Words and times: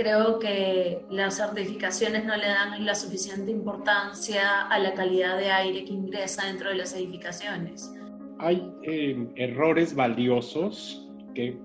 creo 0.00 0.38
que 0.38 1.04
las 1.10 1.36
certificaciones 1.36 2.24
no 2.24 2.34
le 2.34 2.46
dan 2.46 2.86
la 2.86 2.94
suficiente 2.94 3.50
importancia 3.50 4.62
a 4.62 4.78
la 4.78 4.94
calidad 4.94 5.36
de 5.36 5.50
aire 5.50 5.84
que 5.84 5.92
ingresa 5.92 6.46
dentro 6.46 6.70
de 6.70 6.76
las 6.76 6.94
edificaciones. 6.94 7.92
Hay 8.38 8.72
eh, 8.82 9.28
errores 9.36 9.94
valiosos 9.94 11.06
que 11.34 11.60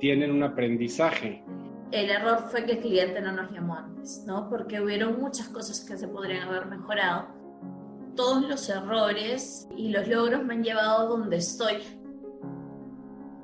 tienen 0.00 0.32
un 0.32 0.42
aprendizaje. 0.42 1.42
El 1.90 2.10
error 2.10 2.44
fue 2.50 2.66
que 2.66 2.72
el 2.72 2.80
cliente 2.80 3.22
no 3.22 3.32
nos 3.32 3.50
llamó 3.52 3.76
antes, 3.76 4.22
¿no? 4.26 4.50
Porque 4.50 4.82
hubieron 4.82 5.18
muchas 5.18 5.48
cosas 5.48 5.80
que 5.80 5.96
se 5.96 6.08
podrían 6.08 6.46
haber 6.46 6.66
mejorado. 6.66 7.28
Todos 8.14 8.46
los 8.46 8.68
errores 8.68 9.66
y 9.78 9.88
los 9.88 10.06
logros 10.06 10.44
me 10.44 10.52
han 10.52 10.62
llevado 10.62 10.98
a 10.98 11.04
donde 11.04 11.38
estoy. 11.38 11.78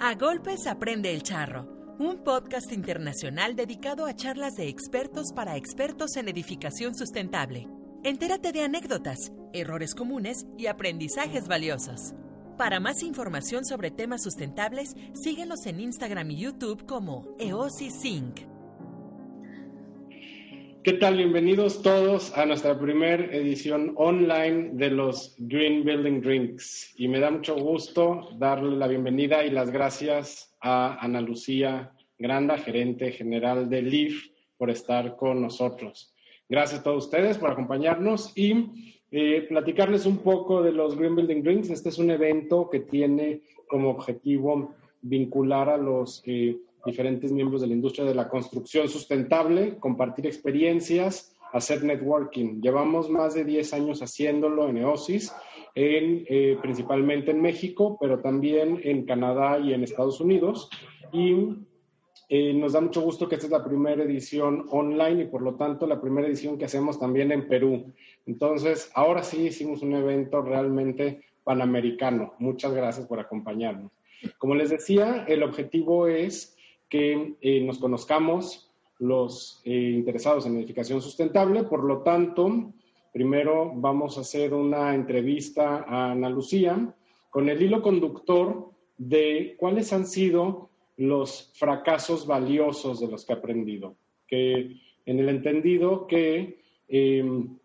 A 0.01 0.15
golpes 0.17 0.67
aprende 0.67 1.15
el 1.15 1.23
charro, 1.23 1.67
un 1.99 2.19
podcast 2.25 2.73
internacional 2.73 3.55
dedicado 3.55 4.07
a 4.07 4.15
charlas 4.15 4.55
de 4.55 4.69
expertos 4.69 5.33
para 5.33 5.57
expertos 5.57 6.17
en 6.17 6.29
edificación 6.29 6.95
sustentable. 6.95 7.69
Entérate 8.03 8.53
de 8.53 8.63
anécdotas, 8.63 9.33
errores 9.53 9.95
comunes 9.95 10.47
y 10.59 10.67
aprendizajes 10.67 11.47
valiosos. 11.47 12.15
Para 12.59 12.81
más 12.81 13.03
información 13.03 13.65
sobre 13.65 13.91
temas 13.91 14.23
sustentables, 14.23 14.95
síguenos 15.15 15.67
en 15.67 15.81
Instagram 15.81 16.31
y 16.31 16.37
YouTube 16.37 16.87
como 16.87 17.35
EOSI. 17.39 18.54
¿Qué 20.85 20.93
tal? 20.93 21.17
Bienvenidos 21.17 21.81
todos 21.81 22.37
a 22.37 22.45
nuestra 22.45 22.79
primera 22.79 23.35
edición 23.35 23.95
online 23.97 24.73
de 24.75 24.91
los 24.91 25.35
Green 25.39 25.83
Building 25.83 26.21
Drinks. 26.21 26.93
Y 26.99 27.09
me 27.09 27.21
da 27.21 27.31
mucho 27.31 27.57
gusto 27.57 28.29
darle 28.37 28.77
la 28.77 28.87
bienvenida 28.87 29.47
y 29.47 29.51
las 29.51 29.71
gracias 29.71 30.55
a 30.61 30.99
Ana 31.03 31.23
Lucía 31.23 31.95
Granda, 32.19 32.59
gerente 32.59 33.13
general 33.13 33.71
de 33.71 33.81
LIF, 33.81 34.29
por 34.59 34.69
estar 34.69 35.17
con 35.17 35.41
nosotros. 35.41 36.15
Gracias 36.51 36.81
a 36.81 36.83
todos 36.83 37.07
ustedes 37.07 37.39
por 37.39 37.51
acompañarnos 37.51 38.37
y 38.37 39.01
eh, 39.11 39.47
platicarles 39.49 40.05
un 40.05 40.19
poco 40.19 40.63
de 40.63 40.73
los 40.73 40.99
Green 40.99 41.17
Building 41.17 41.43
Drinks. 41.43 41.71
Este 41.71 41.89
es 41.89 41.97
un 41.97 42.11
evento 42.11 42.69
que 42.69 42.81
tiene 42.81 43.41
como 43.69 43.89
objetivo 43.89 44.75
vincular 45.01 45.71
a 45.71 45.79
los 45.79 46.23
eh, 46.27 46.59
diferentes 46.85 47.33
miembros 47.33 47.61
de 47.61 47.69
la 47.69 47.75
industria 47.75 48.05
de 48.05 48.15
la 48.15 48.29
construcción 48.29 48.89
sustentable, 48.89 49.79
compartir 49.79 50.27
experiencias, 50.27 51.35
hacer 51.53 51.85
networking. 51.85 52.61
Llevamos 52.61 53.09
más 53.09 53.35
de 53.35 53.45
10 53.45 53.75
años 53.75 54.03
haciéndolo 54.03 54.69
en 54.69 54.79
EOSIS, 54.79 55.33
en, 55.75 56.25
eh, 56.29 56.59
principalmente 56.61 57.31
en 57.31 57.41
México, 57.41 57.97
pero 58.01 58.21
también 58.21 58.81
en 58.83 59.05
Canadá 59.05 59.59
y 59.59 59.73
en 59.73 59.85
Estados 59.85 60.21
Unidos. 60.21 60.69
Y 61.13 61.57
eh, 62.29 62.55
nos 62.55 62.73
da 62.73 62.81
mucho 62.81 63.03
gusto 63.03 63.29
que 63.29 63.37
esta 63.37 63.47
es 63.47 63.53
la 63.53 63.65
primera 63.65 64.03
edición 64.03 64.67
online 64.71 65.23
y 65.23 65.27
por 65.27 65.43
lo 65.43 65.55
tanto 65.55 65.87
la 65.87 66.01
primera 66.01 66.27
edición 66.27 66.59
que 66.59 66.65
hacemos 66.65 66.99
también 66.99 67.31
en 67.33 67.47
Perú. 67.47 67.93
Entonces, 68.27 68.91
ahora 68.95 69.23
sí 69.23 69.47
hicimos 69.47 69.83
un 69.83 69.95
evento 69.95 70.43
realmente 70.43 71.21
panamericano. 71.45 72.35
Muchas 72.39 72.73
gracias 72.73 73.07
por 73.07 73.21
acompañarnos. 73.21 73.93
Como 74.39 74.55
les 74.55 74.71
decía, 74.71 75.25
el 75.29 75.43
objetivo 75.43 76.09
es 76.09 76.54
que 76.95 77.35
eh, 77.41 77.61
nos 77.61 77.81
conozcamos 77.81 78.71
los 79.01 79.61
eh, 79.65 79.73
interesados 79.73 80.47
en 80.47 80.59
edificación 80.59 81.03
sustentable. 81.03 81.65
Por 81.65 81.83
lo 81.83 82.03
tanto, 82.03 82.73
primero 83.13 83.73
vamos 83.75 84.17
a 84.17 84.21
hacer 84.21 84.55
una 84.55 84.95
entrevista 84.95 85.85
a 85.89 86.13
Ana 86.13 86.29
Lucía 86.29 86.95
con 87.31 87.49
el 87.49 87.61
hilo 87.61 87.83
conductor 87.83 88.71
de 88.97 89.57
cuáles 89.59 89.93
han 89.93 90.07
sido 90.07 90.71
los 90.97 91.51
fracasos 91.57 92.29
valiosos 92.29 93.01
de 93.01 93.09
los 93.09 93.25
que 93.25 93.33
he 93.33 93.37
aprendido, 93.39 93.97
que 94.29 94.77
en 95.05 95.19
el 95.19 95.29
entendido 95.31 96.07
que 96.07 96.61
em, 96.87 97.59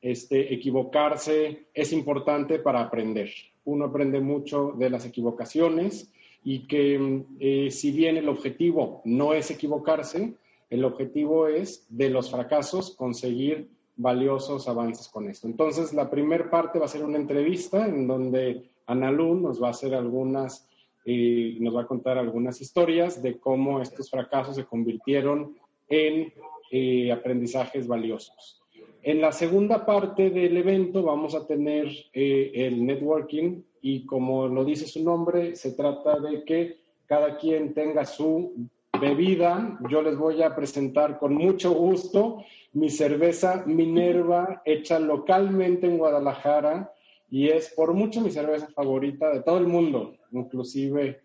este, 0.00 0.54
equivocarse 0.54 1.66
es 1.74 1.92
importante 1.92 2.60
para 2.60 2.80
aprender. 2.80 3.30
Uno 3.66 3.84
aprende 3.84 4.20
mucho 4.20 4.72
de 4.78 4.88
las 4.88 5.04
equivocaciones 5.04 6.10
y 6.44 6.66
que 6.66 7.24
eh, 7.40 7.70
si 7.70 7.90
bien 7.90 8.18
el 8.18 8.28
objetivo 8.28 9.00
no 9.04 9.32
es 9.32 9.50
equivocarse, 9.50 10.34
el 10.68 10.84
objetivo 10.84 11.48
es 11.48 11.86
de 11.88 12.10
los 12.10 12.30
fracasos 12.30 12.94
conseguir 12.94 13.70
valiosos 13.96 14.68
avances 14.68 15.08
con 15.08 15.28
esto. 15.28 15.46
Entonces, 15.46 15.94
la 15.94 16.10
primera 16.10 16.50
parte 16.50 16.78
va 16.78 16.84
a 16.84 16.88
ser 16.88 17.04
una 17.04 17.16
entrevista 17.16 17.86
en 17.86 18.06
donde 18.06 18.70
Analu 18.86 19.34
nos 19.34 19.62
va 19.62 19.68
a 19.68 19.70
hacer 19.70 19.94
algunas 19.94 20.68
y 21.06 21.58
nos 21.60 21.76
va 21.76 21.82
a 21.82 21.86
contar 21.86 22.18
algunas 22.18 22.60
historias 22.60 23.22
de 23.22 23.38
cómo 23.38 23.80
estos 23.80 24.10
fracasos 24.10 24.56
se 24.56 24.64
convirtieron 24.64 25.56
en 25.88 26.32
eh, 26.70 27.12
aprendizajes 27.12 27.86
valiosos. 27.86 28.63
En 29.06 29.20
la 29.20 29.32
segunda 29.32 29.84
parte 29.84 30.30
del 30.30 30.56
evento 30.56 31.02
vamos 31.02 31.34
a 31.34 31.46
tener 31.46 31.88
eh, 32.14 32.52
el 32.54 32.86
networking 32.86 33.60
y 33.82 34.06
como 34.06 34.48
lo 34.48 34.64
dice 34.64 34.86
su 34.86 35.04
nombre, 35.04 35.56
se 35.56 35.72
trata 35.72 36.18
de 36.20 36.42
que 36.42 36.78
cada 37.04 37.36
quien 37.36 37.74
tenga 37.74 38.06
su 38.06 38.54
bebida. 38.98 39.78
Yo 39.90 40.00
les 40.00 40.16
voy 40.16 40.42
a 40.42 40.56
presentar 40.56 41.18
con 41.18 41.34
mucho 41.34 41.72
gusto 41.72 42.44
mi 42.72 42.88
cerveza 42.88 43.64
Minerva 43.66 44.62
hecha 44.64 44.98
localmente 44.98 45.86
en 45.86 45.98
Guadalajara 45.98 46.90
y 47.30 47.50
es 47.50 47.74
por 47.76 47.92
mucho 47.92 48.22
mi 48.22 48.30
cerveza 48.30 48.68
favorita 48.68 49.30
de 49.34 49.42
todo 49.42 49.58
el 49.58 49.66
mundo, 49.66 50.14
inclusive 50.32 51.20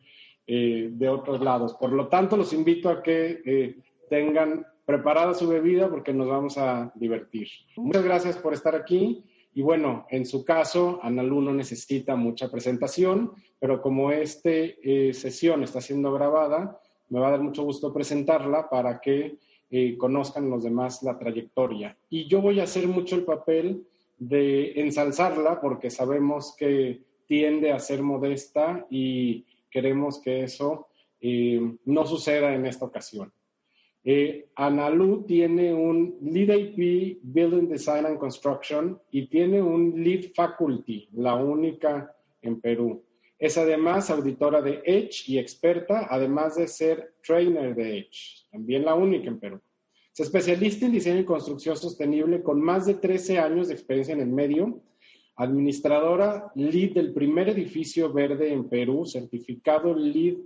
eh, 0.46 0.90
de 0.92 1.08
otros 1.08 1.40
lados. 1.40 1.76
Por 1.76 1.94
lo 1.94 2.10
tanto, 2.10 2.36
los 2.36 2.52
invito 2.52 2.90
a 2.90 3.02
que 3.02 3.42
eh, 3.46 3.78
tengan 4.10 4.66
preparada 4.90 5.36
su 5.36 5.48
bebida 5.48 5.88
porque 5.88 6.12
nos 6.12 6.28
vamos 6.28 6.58
a 6.58 6.92
divertir. 6.96 7.48
Muchas 7.76 8.04
gracias 8.04 8.38
por 8.38 8.56
estar 8.56 8.74
aquí. 8.74 9.24
Y 9.54 9.62
bueno, 9.62 10.08
en 10.10 10.26
su 10.26 10.44
caso, 10.44 11.00
Analu 11.04 11.42
no 11.42 11.54
necesita 11.54 12.16
mucha 12.16 12.50
presentación, 12.50 13.32
pero 13.60 13.84
como 13.84 14.12
esta 14.12 14.50
eh, 14.50 15.12
sesión 15.14 15.62
está 15.62 15.80
siendo 15.80 16.12
grabada, 16.12 16.82
me 17.10 17.20
va 17.20 17.28
a 17.28 17.32
dar 17.32 17.42
mucho 17.42 17.62
gusto 17.62 17.94
presentarla 17.94 18.68
para 18.68 19.00
que 19.00 19.38
conozcan 20.00 20.50
los 20.50 20.64
demás 20.64 21.04
la 21.04 21.20
trayectoria. 21.20 21.96
Y 22.10 22.28
yo 22.28 22.42
voy 22.42 22.60
a 22.60 22.64
hacer 22.64 22.88
mucho 22.88 23.16
el 23.16 23.26
papel 23.26 23.86
de 24.18 24.72
ensalzarla 24.82 25.62
porque 25.62 25.92
sabemos 25.92 26.56
que 26.58 27.04
tiende 27.28 27.72
a 27.72 27.78
ser 27.78 28.02
modesta 28.02 28.88
y 28.90 29.46
queremos 29.70 30.20
que 30.20 30.46
eso 30.46 30.88
eh, 31.22 31.62
no 31.86 32.08
suceda 32.08 32.56
en 32.56 32.66
esta 32.66 32.86
ocasión. 32.86 33.32
Eh, 34.04 34.50
Analu 34.56 35.26
tiene 35.26 35.74
un 35.74 36.18
Lead 36.22 36.50
AP 36.50 37.20
Building 37.22 37.68
Design 37.68 38.06
and 38.06 38.18
Construction 38.18 38.98
y 39.12 39.28
tiene 39.28 39.62
un 39.62 40.02
Lead 40.02 40.32
Faculty, 40.34 41.10
la 41.14 41.36
única 41.36 42.16
en 42.42 42.62
Perú. 42.62 43.04
Es 43.38 43.58
además 43.58 44.10
auditora 44.10 44.62
de 44.62 44.82
Edge 44.86 45.24
y 45.28 45.38
experta, 45.38 46.08
además 46.10 46.56
de 46.56 46.68
ser 46.68 47.16
trainer 47.26 47.76
de 47.76 48.00
Edge, 48.00 48.46
también 48.52 48.86
la 48.86 48.96
única 48.96 49.30
en 49.30 49.40
Perú. 49.40 49.62
Es 50.14 50.22
especialista 50.22 50.86
en 50.86 50.92
diseño 50.92 51.20
y 51.20 51.26
construcción 51.26 51.78
sostenible 51.78 52.42
con 52.42 52.62
más 52.62 52.86
de 52.86 52.96
13 52.96 53.40
años 53.40 53.68
de 53.68 53.76
experiencia 53.76 54.14
en 54.14 54.22
el 54.22 54.28
medio, 54.28 54.82
administradora 55.38 56.52
LEED 56.56 56.94
del 56.94 57.14
primer 57.14 57.48
edificio 57.48 58.12
verde 58.12 58.52
en 58.52 58.68
Perú, 58.68 59.06
certificado 59.06 59.94
LEED 59.94 60.38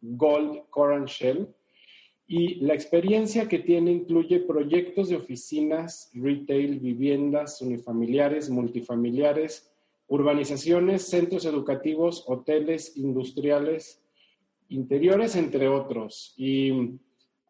Gold 0.00 0.62
Coran 0.70 1.04
Shell. 1.04 1.46
Y 2.32 2.60
la 2.60 2.74
experiencia 2.74 3.48
que 3.48 3.58
tiene 3.58 3.90
incluye 3.90 4.38
proyectos 4.38 5.08
de 5.08 5.16
oficinas, 5.16 6.12
retail, 6.14 6.78
viviendas 6.78 7.60
unifamiliares, 7.60 8.48
multifamiliares, 8.48 9.68
urbanizaciones, 10.06 11.08
centros 11.08 11.44
educativos, 11.44 12.22
hoteles, 12.28 12.96
industriales, 12.96 14.00
interiores, 14.68 15.34
entre 15.34 15.66
otros. 15.66 16.32
Y 16.36 17.00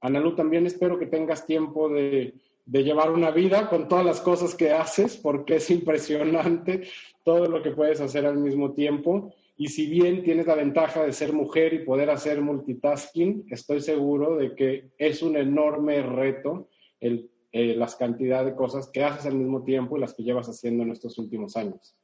Analu, 0.01 0.35
también 0.35 0.65
espero 0.65 0.99
que 0.99 1.05
tengas 1.05 1.45
tiempo 1.45 1.91
de, 1.91 2.33
llevar 2.65 3.11
una 3.11 3.31
vida 3.31 3.69
con 3.69 3.87
todas 3.87 4.07
las 4.07 4.23
cosas 4.23 4.55
que 4.55 4.71
haces, 4.71 5.15
porque 5.19 5.57
es 5.57 5.71
impresionante 5.71 6.89
todo 7.23 7.49
lo 7.49 7.63
que 7.63 7.73
puedes 7.73 8.01
hacer 8.01 8.25
al 8.25 8.39
mismo 8.39 8.73
tiempo. 8.73 9.35
Y 9.61 9.69
si 9.69 9.85
bien 9.89 10.23
tienes 10.23 10.47
la 10.47 10.55
ventaja 10.55 11.05
de 11.05 11.13
ser 11.13 11.35
mujer 11.35 11.75
y 11.75 11.85
poder 11.85 12.09
hacer 12.09 12.41
multitasking, 12.41 13.45
estoy 13.51 13.83
seguro 13.83 14.37
de 14.37 14.55
que 14.55 14.89
es 14.97 15.23
un 15.23 15.37
enorme 15.37 16.01
reto 16.01 16.71
eh, 16.99 17.75
las 17.77 17.95
cantidades 17.95 18.47
de 18.47 18.57
cosas 18.57 18.89
que 18.91 19.05
haces 19.05 19.27
al 19.27 19.35
mismo 19.35 19.63
tiempo 19.63 19.99
y 19.99 20.01
las 20.01 20.15
que 20.15 20.23
llevas 20.23 20.49
haciendo 20.49 20.83
en 20.83 20.93
estos 20.93 21.19
últimos 21.19 21.59
años. 21.59 21.95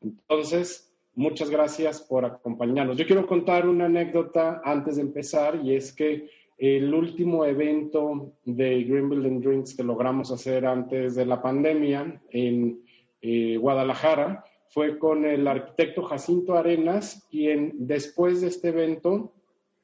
Entonces, 0.00 0.92
muchas 1.14 1.48
gracias 1.48 2.02
por 2.02 2.24
acompañarnos. 2.24 2.96
Yo 2.96 3.06
quiero 3.06 3.24
contar 3.28 3.68
una 3.68 3.84
anécdota 3.84 4.60
antes 4.64 4.96
de 4.96 5.02
empezar 5.02 5.60
y 5.62 5.76
es 5.76 5.92
que 5.92 6.28
el 6.58 6.92
último 6.92 7.44
evento 7.44 8.32
de 8.44 8.82
Green 8.82 9.08
Building 9.08 9.40
Drinks 9.42 9.76
que 9.76 9.84
logramos 9.84 10.32
hacer 10.32 10.66
antes 10.66 11.14
de 11.14 11.24
la 11.24 11.40
pandemia 11.40 12.20
en 12.32 12.82
eh, 13.20 13.58
Guadalajara 13.58 14.44
fue 14.68 14.98
con 14.98 15.24
el 15.24 15.46
arquitecto 15.46 16.02
Jacinto 16.02 16.54
Arenas, 16.54 17.26
quien 17.30 17.72
después 17.78 18.40
de 18.40 18.48
este 18.48 18.68
evento 18.68 19.32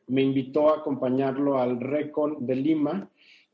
me 0.07 0.23
invitó 0.23 0.71
a 0.71 0.79
acompañarlo 0.79 1.59
al 1.59 1.81
RECON 1.81 2.47
de 2.47 2.57
Lima 2.57 3.11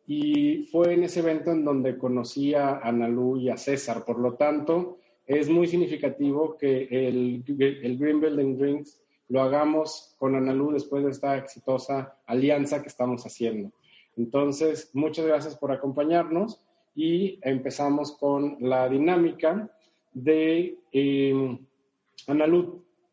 y 0.06 0.64
fue 0.72 0.94
en 0.94 1.04
ese 1.04 1.20
evento 1.20 1.52
en 1.52 1.64
donde 1.64 1.98
conocí 1.98 2.54
a 2.54 2.78
Analú 2.78 3.36
y 3.36 3.50
a 3.50 3.56
César. 3.56 4.04
Por 4.04 4.19
lo 4.19 4.34
tanto, 4.34 4.98
es 5.26 5.50
muy 5.50 5.66
significativo 5.66 6.56
que 6.56 6.88
el, 6.90 7.44
el 7.46 7.98
Green 7.98 8.20
Building 8.20 8.56
Drinks 8.56 9.02
lo 9.28 9.42
hagamos 9.42 10.16
con 10.19 10.34
Analú 10.34 10.72
después 10.72 11.04
de 11.04 11.10
esta 11.10 11.36
exitosa 11.36 12.16
alianza 12.26 12.80
que 12.80 12.88
estamos 12.88 13.25
haciendo. 13.26 13.70
Entonces, 14.16 14.90
muchas 14.94 15.26
gracias 15.26 15.56
por 15.56 15.70
acompañarnos 15.70 16.62
y 16.94 17.38
empezamos 17.42 18.16
con 18.16 18.56
la 18.60 18.88
dinámica 18.88 19.70
de 20.12 20.78
eh. 20.93 21.58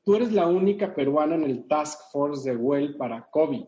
Tú 0.05 0.13
eres 0.13 0.31
la 0.31 0.45
única 0.45 0.93
peruana 0.93 1.33
en 1.33 1.43
el 1.45 1.67
Task 1.67 1.99
Force 2.11 2.47
de 2.47 2.55
WELL 2.55 2.95
para 2.95 3.27
COVID, 3.31 3.63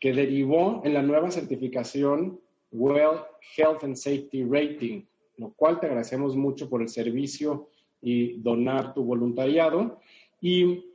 que 0.00 0.14
derivó 0.14 0.80
en 0.84 0.94
la 0.94 1.02
nueva 1.02 1.30
certificación 1.30 2.40
Well 2.72 3.18
Health 3.56 3.84
and 3.84 3.94
Safety 3.94 4.42
Rating, 4.42 5.02
lo 5.36 5.52
cual 5.52 5.78
te 5.78 5.86
agradecemos 5.86 6.34
mucho 6.34 6.70
por 6.70 6.80
el 6.80 6.88
servicio 6.88 7.68
y 8.00 8.40
donar 8.40 8.94
tu 8.94 9.04
voluntariado. 9.04 10.00
¿Y 10.40 10.86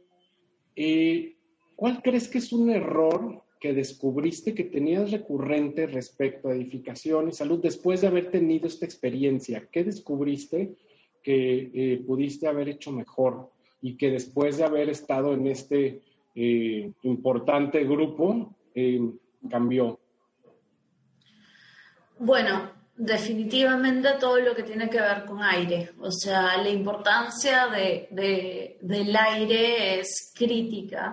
eh, 0.75 1.35
cuál 1.75 2.01
crees 2.01 2.27
que 2.27 2.39
es 2.39 2.51
un 2.51 2.71
error 2.71 3.43
que 3.59 3.73
descubriste 3.73 4.55
que 4.55 4.63
tenías 4.63 5.11
recurrente 5.11 5.85
respecto 5.85 6.49
a 6.49 6.55
edificación 6.55 7.29
y 7.29 7.33
salud 7.33 7.59
después 7.61 8.01
de 8.01 8.07
haber 8.07 8.31
tenido 8.31 8.65
esta 8.65 8.85
experiencia? 8.85 9.67
¿Qué 9.71 9.83
descubriste 9.83 10.75
que 11.21 11.71
eh, 11.73 12.03
pudiste 12.05 12.47
haber 12.47 12.69
hecho 12.69 12.91
mejor 12.91 13.51
y 13.81 13.97
que 13.97 14.09
después 14.11 14.57
de 14.57 14.65
haber 14.65 14.89
estado 14.89 15.33
en 15.33 15.47
este 15.47 16.01
eh, 16.35 16.91
importante 17.03 17.83
grupo 17.83 18.55
cambió? 19.49 19.99
Bueno, 22.19 22.71
definitivamente 22.95 24.09
todo 24.19 24.39
lo 24.39 24.55
que 24.55 24.61
tiene 24.61 24.89
que 24.89 25.01
ver 25.01 25.25
con 25.25 25.41
aire. 25.41 25.91
O 25.99 26.11
sea, 26.11 26.57
la 26.57 26.69
importancia 26.69 27.67
de, 27.67 28.77
del 28.79 29.15
aire 29.15 29.99
es 29.99 30.31
crítica, 30.35 31.11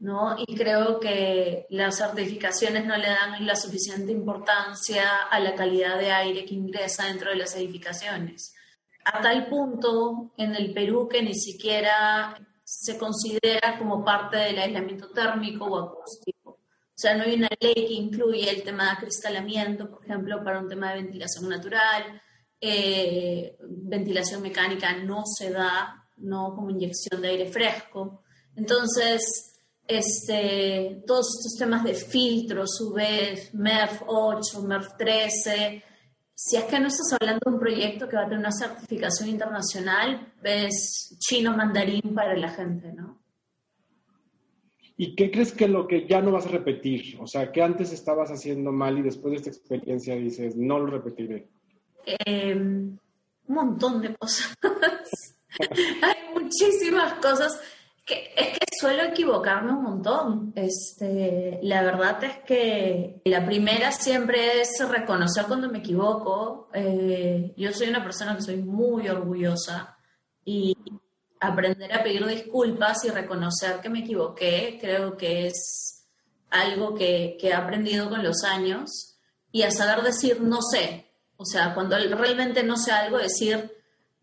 ¿no? 0.00 0.36
Y 0.46 0.54
creo 0.54 1.00
que 1.00 1.66
las 1.70 1.96
certificaciones 1.96 2.84
no 2.84 2.96
le 2.98 3.08
dan 3.08 3.46
la 3.46 3.56
suficiente 3.56 4.12
importancia 4.12 5.22
a 5.30 5.40
la 5.40 5.54
calidad 5.54 5.98
de 5.98 6.12
aire 6.12 6.44
que 6.44 6.54
ingresa 6.54 7.06
dentro 7.06 7.30
de 7.30 7.36
las 7.36 7.56
edificaciones. 7.56 8.54
A 9.08 9.20
tal 9.20 9.48
punto 9.48 10.32
en 10.36 10.56
el 10.56 10.72
Perú 10.74 11.08
que 11.08 11.22
ni 11.22 11.34
siquiera 11.34 12.36
se 12.64 12.98
considera 12.98 13.78
como 13.78 14.04
parte 14.04 14.36
del 14.36 14.58
aislamiento 14.58 15.10
térmico 15.10 15.66
o 15.66 15.78
acústico. 15.78 16.50
O 16.50 16.98
sea, 16.98 17.14
no 17.14 17.22
hay 17.22 17.34
una 17.34 17.48
ley 17.60 17.74
que 17.74 17.92
incluya 17.92 18.50
el 18.50 18.64
tema 18.64 18.86
de 18.86 18.90
acristalamiento, 18.90 19.88
por 19.88 20.04
ejemplo, 20.04 20.42
para 20.42 20.58
un 20.58 20.68
tema 20.68 20.90
de 20.90 21.02
ventilación 21.02 21.48
natural. 21.48 22.20
Eh, 22.60 23.56
ventilación 23.60 24.42
mecánica 24.42 24.96
no 24.96 25.22
se 25.24 25.50
da, 25.50 26.08
no 26.16 26.54
como 26.56 26.70
inyección 26.70 27.22
de 27.22 27.28
aire 27.28 27.46
fresco. 27.46 28.24
Entonces, 28.56 29.60
este, 29.86 31.04
todos 31.06 31.28
estos 31.38 31.56
temas 31.56 31.84
de 31.84 31.94
filtros, 31.94 32.80
UV, 32.80 33.50
MERV 33.52 34.02
8, 34.08 34.62
MERV 34.62 34.96
13, 34.96 35.84
si 36.38 36.58
es 36.58 36.64
que 36.64 36.78
no 36.78 36.88
estás 36.88 37.14
hablando 37.18 37.40
de 37.46 37.50
un 37.50 37.58
proyecto 37.58 38.06
que 38.06 38.16
va 38.16 38.22
a 38.22 38.24
tener 38.26 38.40
una 38.40 38.52
certificación 38.52 39.30
internacional, 39.30 40.34
es 40.42 41.16
chino 41.18 41.56
mandarín 41.56 42.14
para 42.14 42.36
la 42.36 42.50
gente, 42.50 42.92
¿no? 42.92 43.18
¿Y 44.98 45.14
qué 45.16 45.30
crees 45.30 45.52
que 45.52 45.66
lo 45.66 45.86
que 45.86 46.06
ya 46.06 46.20
no 46.20 46.32
vas 46.32 46.46
a 46.46 46.50
repetir? 46.50 47.18
O 47.20 47.26
sea, 47.26 47.50
que 47.50 47.62
antes 47.62 47.90
estabas 47.90 48.30
haciendo 48.30 48.70
mal 48.70 48.98
y 48.98 49.02
después 49.02 49.32
de 49.32 49.36
esta 49.38 49.50
experiencia 49.50 50.14
dices, 50.14 50.56
no 50.56 50.78
lo 50.78 50.86
repetiré. 50.86 51.48
Em, 52.04 52.98
un 53.46 53.54
montón 53.54 54.02
de 54.02 54.14
cosas. 54.14 54.54
Hay 56.02 56.34
muchísimas 56.34 57.14
cosas. 57.14 57.58
Que, 58.06 58.32
es 58.36 58.58
que 58.58 58.66
suelo 58.80 59.02
equivocarme 59.02 59.72
un 59.72 59.82
montón. 59.82 60.52
Este, 60.54 61.58
la 61.62 61.82
verdad 61.82 62.22
es 62.24 62.38
que 62.38 63.20
la 63.24 63.44
primera 63.44 63.92
siempre 63.92 64.60
es 64.60 64.88
reconocer 64.88 65.46
cuando 65.46 65.68
me 65.68 65.78
equivoco. 65.78 66.70
Eh, 66.72 67.52
yo 67.56 67.72
soy 67.72 67.88
una 67.88 68.02
persona 68.02 68.36
que 68.36 68.42
soy 68.42 68.58
muy 68.58 69.08
orgullosa 69.08 69.98
y 70.44 70.74
aprender 71.40 71.92
a 71.92 72.02
pedir 72.02 72.24
disculpas 72.26 73.04
y 73.04 73.10
reconocer 73.10 73.80
que 73.80 73.88
me 73.88 74.00
equivoqué, 74.00 74.78
creo 74.80 75.16
que 75.16 75.48
es 75.48 76.06
algo 76.50 76.94
que, 76.94 77.36
he 77.40 77.52
aprendido 77.52 78.08
con 78.08 78.22
los 78.22 78.42
años 78.44 79.18
y 79.52 79.62
a 79.62 79.70
saber 79.70 80.02
decir 80.02 80.40
no 80.40 80.60
sé. 80.62 81.10
O 81.36 81.44
sea, 81.44 81.74
cuando 81.74 81.96
realmente 81.96 82.62
no 82.62 82.76
sé 82.76 82.92
algo, 82.92 83.18
decir 83.18 83.72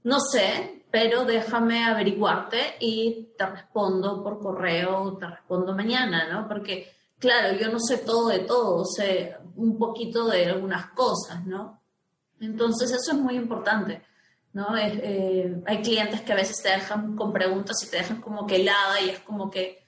no 0.03 0.19
sé, 0.19 0.72
pero 0.93 1.25
déjame 1.25 1.83
averiguarte 1.83 2.75
y 2.79 3.29
te 3.35 3.47
respondo 3.47 4.23
por 4.23 4.39
correo, 4.39 5.17
te 5.17 5.25
respondo 5.25 5.73
mañana, 5.73 6.29
¿no? 6.31 6.47
Porque, 6.47 6.87
claro, 7.17 7.57
yo 7.57 7.71
no 7.71 7.79
sé 7.79 7.97
todo 7.97 8.29
de 8.29 8.41
todo, 8.41 8.85
sé 8.85 9.35
un 9.55 9.79
poquito 9.79 10.27
de 10.27 10.45
algunas 10.45 10.91
cosas, 10.91 11.47
¿no? 11.47 11.81
Entonces, 12.39 12.91
eso 12.91 13.13
es 13.13 13.17
muy 13.17 13.35
importante 13.35 14.03
¿no? 14.53 14.77
Eh, 14.77 15.61
hay 15.65 15.81
clientes 15.81 16.21
que 16.21 16.31
a 16.31 16.35
veces 16.35 16.61
te 16.61 16.69
dejan 16.69 17.15
con 17.15 17.33
preguntas 17.33 17.75
y 17.83 17.89
te 17.89 17.97
dejan 17.97 18.21
como 18.21 18.45
que 18.45 18.57
helada 18.57 19.01
y 19.01 19.09
es 19.09 19.19
como 19.21 19.49
que, 19.49 19.79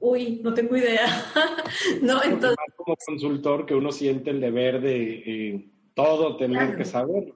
uy, 0.00 0.40
no 0.42 0.52
tengo 0.52 0.76
idea, 0.76 1.06
¿no? 2.02 2.20
Entonces... 2.20 2.56
Como 2.76 2.96
consultor 3.06 3.64
que 3.64 3.74
uno 3.74 3.92
siente 3.92 4.30
el 4.30 4.40
deber 4.40 4.80
de 4.80 5.04
eh, 5.04 5.70
todo 5.94 6.36
tener 6.36 6.76
que 6.76 6.84
saber. 6.84 7.32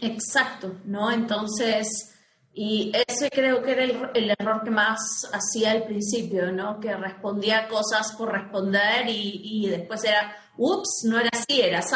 Exacto, 0.00 0.74
¿no? 0.86 1.12
Entonces, 1.12 2.15
y 2.58 2.90
ese 3.06 3.28
creo 3.28 3.62
que 3.62 3.72
era 3.72 3.84
el, 3.84 4.30
error 4.30 4.64
que 4.64 4.70
más 4.70 4.98
hacía 5.30 5.72
al 5.72 5.84
principio, 5.84 6.50
¿no? 6.50 6.80
Que 6.80 6.96
respondía 6.96 7.68
cosas 7.68 8.14
por 8.16 8.32
responder 8.32 9.06
y, 9.08 9.42
y 9.44 9.68
después 9.68 10.02
era, 10.04 10.34
ups, 10.56 11.02
no 11.04 11.20
era 11.20 11.28
así, 11.34 11.60
era 11.60 11.80
así. 11.80 11.94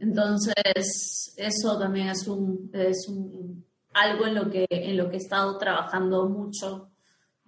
Entonces, 0.00 1.32
eso 1.36 1.78
también 1.78 2.08
es, 2.08 2.26
un, 2.26 2.68
es 2.74 3.06
un, 3.08 3.64
algo 3.94 4.26
en 4.26 4.34
lo, 4.34 4.50
que, 4.50 4.66
en 4.68 4.96
lo 4.96 5.08
que 5.08 5.18
he 5.18 5.20
estado 5.20 5.56
trabajando 5.56 6.28
mucho, 6.28 6.90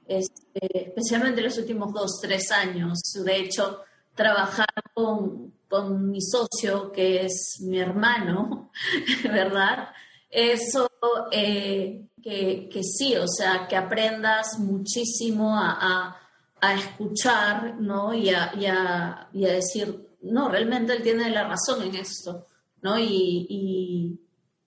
este, 0.07 0.91
especialmente 0.91 1.41
en 1.41 1.47
los 1.47 1.59
últimos 1.59 1.93
dos, 1.93 2.21
tres 2.23 2.53
años. 2.53 3.01
De 3.25 3.37
hecho, 3.37 3.81
trabajar 4.15 4.69
con, 4.95 5.55
con 5.69 6.09
mi 6.09 6.21
socio, 6.21 6.93
que 6.93 7.25
es 7.25 7.59
mi 7.63 7.81
hermano, 7.81 8.71
¿verdad? 9.25 9.89
Eso 10.31 10.89
eh, 11.33 12.07
que, 12.23 12.69
que, 12.71 12.83
sí, 12.83 13.17
o 13.17 13.27
sea, 13.27 13.67
que 13.69 13.77
aprendas 13.77 14.59
muchísimo 14.59 15.57
a, 15.57 16.17
a, 16.61 16.75
escuchar, 16.75 17.81
¿no? 17.81 18.13
Y 18.13 18.31
a, 18.31 18.53
y 18.59 18.67
a, 18.67 19.29
y 19.33 19.47
a 19.47 19.53
decir, 19.53 20.09
no, 20.23 20.49
realmente 20.49 20.93
él 20.93 21.03
tiene 21.03 21.31
la 21.31 21.49
razón 21.49 21.83
en 21.83 21.95
esto, 21.95 22.47
¿no? 22.83 22.99
Y, 22.99 24.21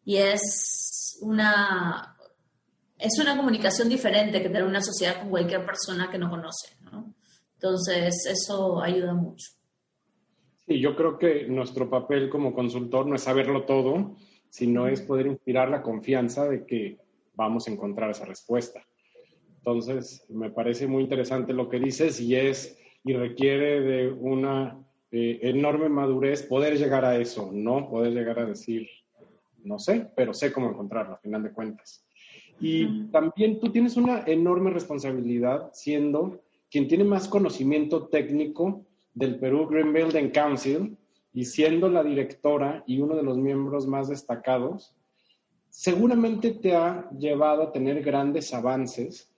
es 0.04 1.18
una 1.22 2.18
es 2.98 3.18
una 3.20 3.38
comunicación 3.38 3.88
diferente 3.88 4.42
que 4.42 4.50
tener 4.50 4.66
una 4.66 4.82
sociedad 4.82 5.20
con 5.22 5.30
cualquier 5.30 5.66
persona 5.66 6.12
que 6.12 6.18
no 6.18 6.30
conoce, 6.30 6.76
¿no? 6.82 7.16
Entonces, 7.54 8.26
eso 8.30 8.82
ayuda 8.82 9.14
mucho. 9.14 9.52
Sí, 10.68 10.80
yo 10.80 10.96
creo 10.96 11.18
que 11.18 11.46
nuestro 11.48 11.90
papel 11.90 12.30
como 12.30 12.54
consultor 12.54 13.08
no 13.08 13.16
es 13.16 13.24
saberlo 13.24 13.64
todo, 13.64 14.16
sino 14.52 14.88
es 14.88 15.02
poder 15.02 15.28
inspirar 15.28 15.70
la 15.70 15.82
confianza 15.82 16.48
de 16.48 16.66
que 16.66 16.98
vamos 17.36 17.68
a 17.68 17.72
encontrar 17.72 18.12
esa 18.12 18.26
respuesta. 18.26 18.86
Entonces, 19.60 20.26
me 20.30 20.50
parece 20.50 20.88
muy 20.88 21.04
interesante 21.04 21.54
lo 21.54 21.70
que 21.70 21.80
dices 21.80 22.20
y 22.20 22.36
es 22.36 22.78
y 23.04 23.14
requiere 23.14 23.80
de 23.82 24.12
una 24.12 24.78
eh, 25.10 25.40
enorme 25.42 25.88
madurez 25.88 26.44
poder 26.44 26.78
llegar 26.78 27.06
a 27.06 27.18
eso, 27.18 27.50
¿no? 27.54 27.90
Poder 27.90 28.12
llegar 28.14 28.40
a 28.40 28.46
decir, 28.46 28.88
no 29.64 29.80
sé, 29.80 30.12
pero 30.16 30.34
sé 30.34 30.52
cómo 30.52 30.70
encontrarlo, 30.70 31.14
a 31.14 31.20
final 31.20 31.44
de 31.44 31.52
cuentas. 31.52 32.06
Y 32.60 33.06
también 33.06 33.60
tú 33.60 33.72
tienes 33.72 33.96
una 33.96 34.24
enorme 34.28 34.70
responsabilidad 34.70 35.72
siendo 35.74 36.42
quien 36.70 36.88
tiene 36.90 37.06
más 37.06 37.28
conocimiento 37.28 38.08
técnico 38.08 38.86
del 39.14 39.40
Perú 39.40 39.68
Green 39.68 39.94
Building 39.94 40.30
Council 40.30 40.98
y 41.34 41.46
siendo 41.46 41.90
la 41.90 42.04
directora 42.04 42.84
y 42.86 43.00
uno 43.00 43.16
de 43.16 43.24
los 43.24 43.38
miembros 43.38 43.88
más 43.88 44.10
destacados, 44.10 44.96
seguramente 45.70 46.52
te 46.52 46.76
ha 46.76 47.10
llevado 47.18 47.64
a 47.64 47.72
tener 47.72 48.04
grandes 48.04 48.54
avances 48.54 49.32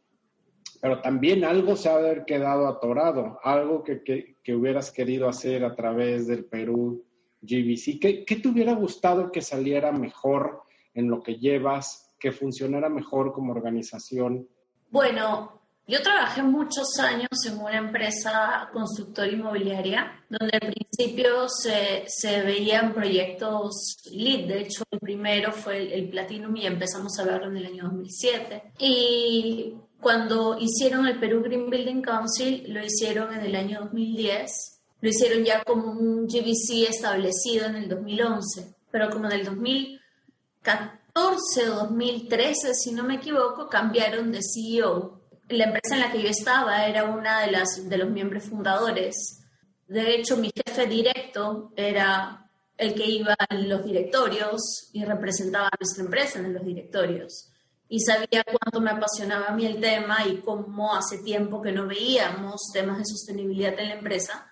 pero 0.84 1.00
también 1.00 1.46
algo 1.46 1.78
se 1.78 1.88
ha 1.88 1.96
haber 1.96 2.26
quedado 2.26 2.68
atorado, 2.68 3.40
algo 3.42 3.86
que, 3.86 4.04
que, 4.44 4.54
hubieras 4.54 4.92
querido 4.92 5.30
hacer 5.30 5.64
a 5.64 5.76
través 5.76 6.28
del 6.28 6.44
Perú 6.44 7.06
GBC. 7.42 8.02
¿Qué, 8.02 8.26
¿Qué 8.26 8.36
te 8.36 8.50
hubiera 8.50 8.74
gustado 8.74 9.32
que 9.32 9.42
saliera 9.42 9.94
mejor 9.94 10.64
en 10.94 11.10
lo 11.10 11.24
que 11.24 11.38
llevas, 11.38 12.14
que 12.20 12.34
funcionara 12.34 12.90
mejor 12.90 13.32
como 13.32 13.54
organización? 13.54 14.46
Bueno, 14.90 15.62
yo 15.86 16.02
trabajé 16.02 16.42
muchos 16.42 16.98
años 17.00 17.30
en 17.46 17.60
una 17.60 17.78
empresa 17.78 18.70
constructora 18.72 19.28
inmobiliaria, 19.28 20.24
donde 20.30 20.58
al 20.62 20.72
principio 20.72 21.50
se, 21.50 22.06
se 22.08 22.42
veían 22.42 22.94
proyectos 22.94 23.98
lead. 24.12 24.48
De 24.48 24.62
hecho, 24.62 24.84
el 24.92 25.00
primero 25.00 25.52
fue 25.52 25.78
el, 25.78 25.92
el, 25.92 26.10
Platinum 26.10 26.56
y 26.56 26.66
empezamos 26.66 27.20
a 27.20 27.26
verlo 27.26 27.48
en 27.48 27.58
el 27.58 27.66
año 27.66 27.84
2007. 27.84 28.72
Y 28.80 29.76
cuando 30.00 30.58
hicieron 30.58 31.06
el 31.06 31.20
Perú 31.20 31.42
Green 31.44 31.70
Building 31.70 32.02
Council, 32.02 32.64
lo 32.68 32.82
hicieron 32.84 33.34
en 33.34 33.42
el 33.42 33.56
año 33.56 33.82
2010. 33.82 34.80
Lo 35.02 35.10
hicieron 35.10 35.44
ya 35.44 35.66
como 35.66 35.92
un 35.92 36.28
GBC 36.28 36.90
establecido 36.90 37.66
en 37.66 37.76
el 37.76 37.90
2011. 37.90 38.74
Pero 38.90 39.10
como 39.10 39.26
en 39.26 39.34
el 39.34 39.44
2014 39.46 41.70
o 41.70 41.76
2013, 41.76 42.74
si 42.74 42.94
no 42.94 43.04
me 43.04 43.16
equivoco, 43.16 43.68
cambiaron 43.68 44.32
de 44.32 44.40
CEO 44.42 45.23
la 45.54 45.66
empresa 45.66 45.96
en 45.96 46.02
la 46.02 46.12
que 46.12 46.22
yo 46.22 46.30
estaba 46.30 46.86
era 46.86 47.06
una 47.06 47.42
de, 47.42 47.52
las, 47.52 47.90
de 47.90 47.98
los 47.98 48.10
miembros 48.10 48.44
fundadores. 48.44 49.42
De 49.88 50.16
hecho, 50.16 50.38
mi 50.38 50.52
jefe 50.54 50.86
directo 50.88 51.72
era 51.76 52.50
el 52.78 52.94
que 52.94 53.06
iba 53.06 53.36
en 53.50 53.70
los 53.70 53.86
directorios 53.86 54.90
y 54.94 55.06
representaba 55.06 55.68
a 55.68 55.78
nuestra 55.80 56.04
empresa 56.04 56.40
en 56.40 56.54
los 56.54 56.66
directorios. 56.66 57.50
Y 57.88 58.00
sabía 58.00 58.44
cuánto 58.44 58.82
me 58.82 58.92
apasionaba 58.92 59.48
a 59.48 59.56
mí 59.56 59.66
el 59.66 59.80
tema 59.80 60.26
y 60.26 60.38
cómo 60.38 60.96
hace 60.96 61.20
tiempo 61.20 61.62
que 61.62 61.72
no 61.72 61.86
veíamos 61.86 62.72
temas 62.74 62.98
de 62.98 63.06
sostenibilidad 63.06 63.80
en 63.80 63.90
la 63.90 63.96
empresa, 63.96 64.52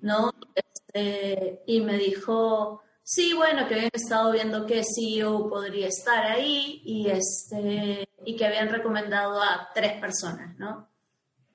¿no? 0.00 0.32
Este, 0.54 1.62
y 1.66 1.80
me 1.82 1.98
dijo, 1.98 2.82
Sí, 3.10 3.32
bueno, 3.32 3.66
que 3.66 3.74
habían 3.74 3.90
estado 3.94 4.32
viendo 4.32 4.66
que 4.66 4.82
CEO 4.84 5.48
podría 5.48 5.88
estar 5.88 6.26
ahí 6.26 6.82
y, 6.84 7.08
este, 7.08 8.06
y 8.26 8.36
que 8.36 8.44
habían 8.44 8.68
recomendado 8.68 9.40
a 9.40 9.70
tres 9.74 9.98
personas, 9.98 10.58
¿no? 10.58 10.90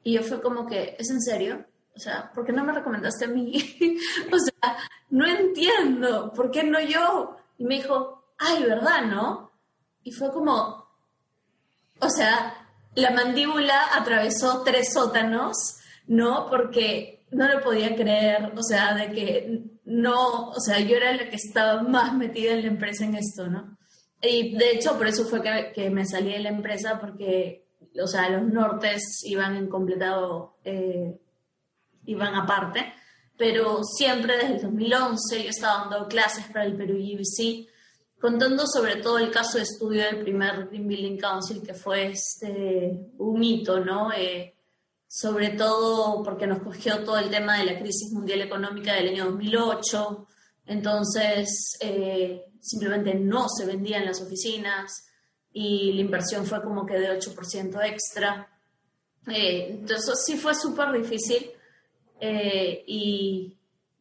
Y 0.02 0.14
yo 0.14 0.24
fue 0.24 0.42
como 0.42 0.66
que, 0.66 0.96
¿es 0.98 1.12
en 1.12 1.22
serio? 1.22 1.64
O 1.96 2.00
sea, 2.00 2.32
¿por 2.34 2.44
qué 2.44 2.54
no 2.54 2.64
me 2.64 2.74
recomendaste 2.74 3.26
a 3.26 3.28
mí? 3.28 3.54
o 4.32 4.40
sea, 4.40 4.78
no 5.12 5.28
entiendo, 5.28 6.34
¿por 6.34 6.50
qué 6.50 6.64
no 6.64 6.80
yo? 6.82 7.38
Y 7.60 7.66
me 7.66 7.76
dijo, 7.76 8.34
ay, 8.40 8.64
¿verdad, 8.64 9.04
no? 9.04 9.52
Y 10.02 10.12
fue 10.12 10.34
como, 10.34 10.88
o 12.00 12.10
sea, 12.10 12.68
la 12.96 13.12
mandíbula 13.12 13.96
atravesó 13.96 14.64
tres 14.64 14.92
sótanos, 14.92 15.78
¿no? 16.08 16.48
Porque 16.50 17.26
no 17.32 17.48
lo 17.48 17.62
podía 17.62 17.96
creer, 17.96 18.54
o 18.56 18.64
sea, 18.64 18.96
de 18.96 19.12
que 19.12 19.64
no, 19.86 20.50
o 20.50 20.60
sea, 20.60 20.80
yo 20.80 20.96
era 20.96 21.14
la 21.14 21.30
que 21.30 21.36
estaba 21.36 21.82
más 21.84 22.16
metida 22.16 22.54
en 22.54 22.62
la 22.62 22.68
empresa 22.68 23.06
en 23.06 23.16
esto, 23.16 23.48
¿no? 23.48 23.78
Y 24.22 24.56
de 24.58 24.72
hecho, 24.72 24.98
por 24.98 25.08
eso 25.08 25.26
fue 25.26 25.42
que, 25.74 25.90
me 25.90 26.06
salí 26.06 26.32
de 26.32 26.40
la 26.40 26.50
empresa, 26.50 27.00
porque, 27.00 27.68
o 28.02 28.08
sea, 28.08 28.30
los 28.30 28.44
nortes 28.44 29.22
iban 29.26 29.58
en 29.58 29.68
completado, 29.68 30.58
eh, 30.64 31.20
iban 32.06 32.34
aparte, 32.36 32.94
pero 33.38 33.84
siempre 33.84 34.38
desde 34.38 34.56
el 34.56 34.62
2011 34.62 35.44
yo 35.44 35.50
estaba 35.50 35.90
dando 35.90 36.08
clases 36.08 36.46
para 36.46 36.66
el 36.66 36.78
Perú 36.78 36.96
GBC, 36.96 37.68
contando 38.20 38.66
sobre 38.66 38.98
todo 38.98 39.18
el 39.18 39.32
caso 39.32 39.58
de 39.58 39.64
estudio 39.64 40.04
del 40.04 40.22
primer 40.22 40.68
Green 40.68 40.88
Building 40.88 41.18
Council, 41.18 41.62
que 41.62 41.74
fue 41.74 42.12
este, 42.12 42.98
un 43.18 43.44
hito, 43.44 43.82
¿no? 43.82 44.14
Eh, 44.14 44.53
sobre 45.16 45.52
todo 45.52 46.24
porque 46.24 46.48
nos 46.48 46.64
cogió 46.64 47.04
todo 47.04 47.20
el 47.20 47.30
tema 47.30 47.60
de 47.60 47.66
la 47.66 47.78
crisis 47.80 48.12
mundial 48.12 48.42
económica 48.42 48.96
del 48.96 49.10
año 49.10 49.26
2008, 49.26 50.28
entonces 50.66 51.78
eh, 51.82 52.46
simplemente 52.60 53.14
no 53.14 53.46
se 53.48 53.68
vendían 53.68 54.08
las 54.08 54.24
oficinas 54.24 55.06
y 55.52 55.94
la 55.94 56.02
inversión 56.02 56.48
fue 56.48 56.64
como 56.64 56.84
que 56.84 56.96
de 56.96 57.12
8% 57.12 57.86
extra. 57.86 58.50
Eh, 59.28 59.68
entonces 59.70 60.16
sí 60.26 60.36
fue 60.36 60.56
súper 60.56 60.92
difícil 60.92 61.52
eh, 62.20 62.84
y, 62.88 63.56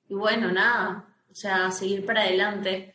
y, 0.08 0.14
bueno, 0.14 0.50
nada, 0.50 1.14
o 1.30 1.34
sea, 1.34 1.70
seguir 1.70 2.06
para 2.06 2.22
adelante. 2.22 2.91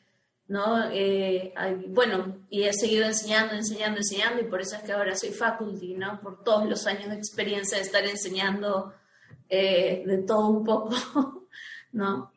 ¿No? 0.47 0.89
Eh, 0.91 1.53
bueno, 1.89 2.37
y 2.49 2.63
he 2.63 2.73
seguido 2.73 3.05
enseñando, 3.05 3.55
enseñando, 3.55 3.97
enseñando, 3.97 4.41
y 4.41 4.45
por 4.45 4.61
eso 4.61 4.75
es 4.75 4.83
que 4.83 4.93
ahora 4.93 5.15
soy 5.15 5.29
faculty, 5.29 5.95
¿no? 5.95 6.21
Por 6.21 6.43
todos 6.43 6.67
los 6.67 6.87
años 6.87 7.09
de 7.09 7.15
experiencia 7.15 7.77
de 7.77 7.83
estar 7.83 8.05
enseñando 8.05 8.93
eh, 9.49 10.03
de 10.05 10.17
todo 10.19 10.47
un 10.49 10.63
poco, 10.63 10.89
¿no? 11.91 12.31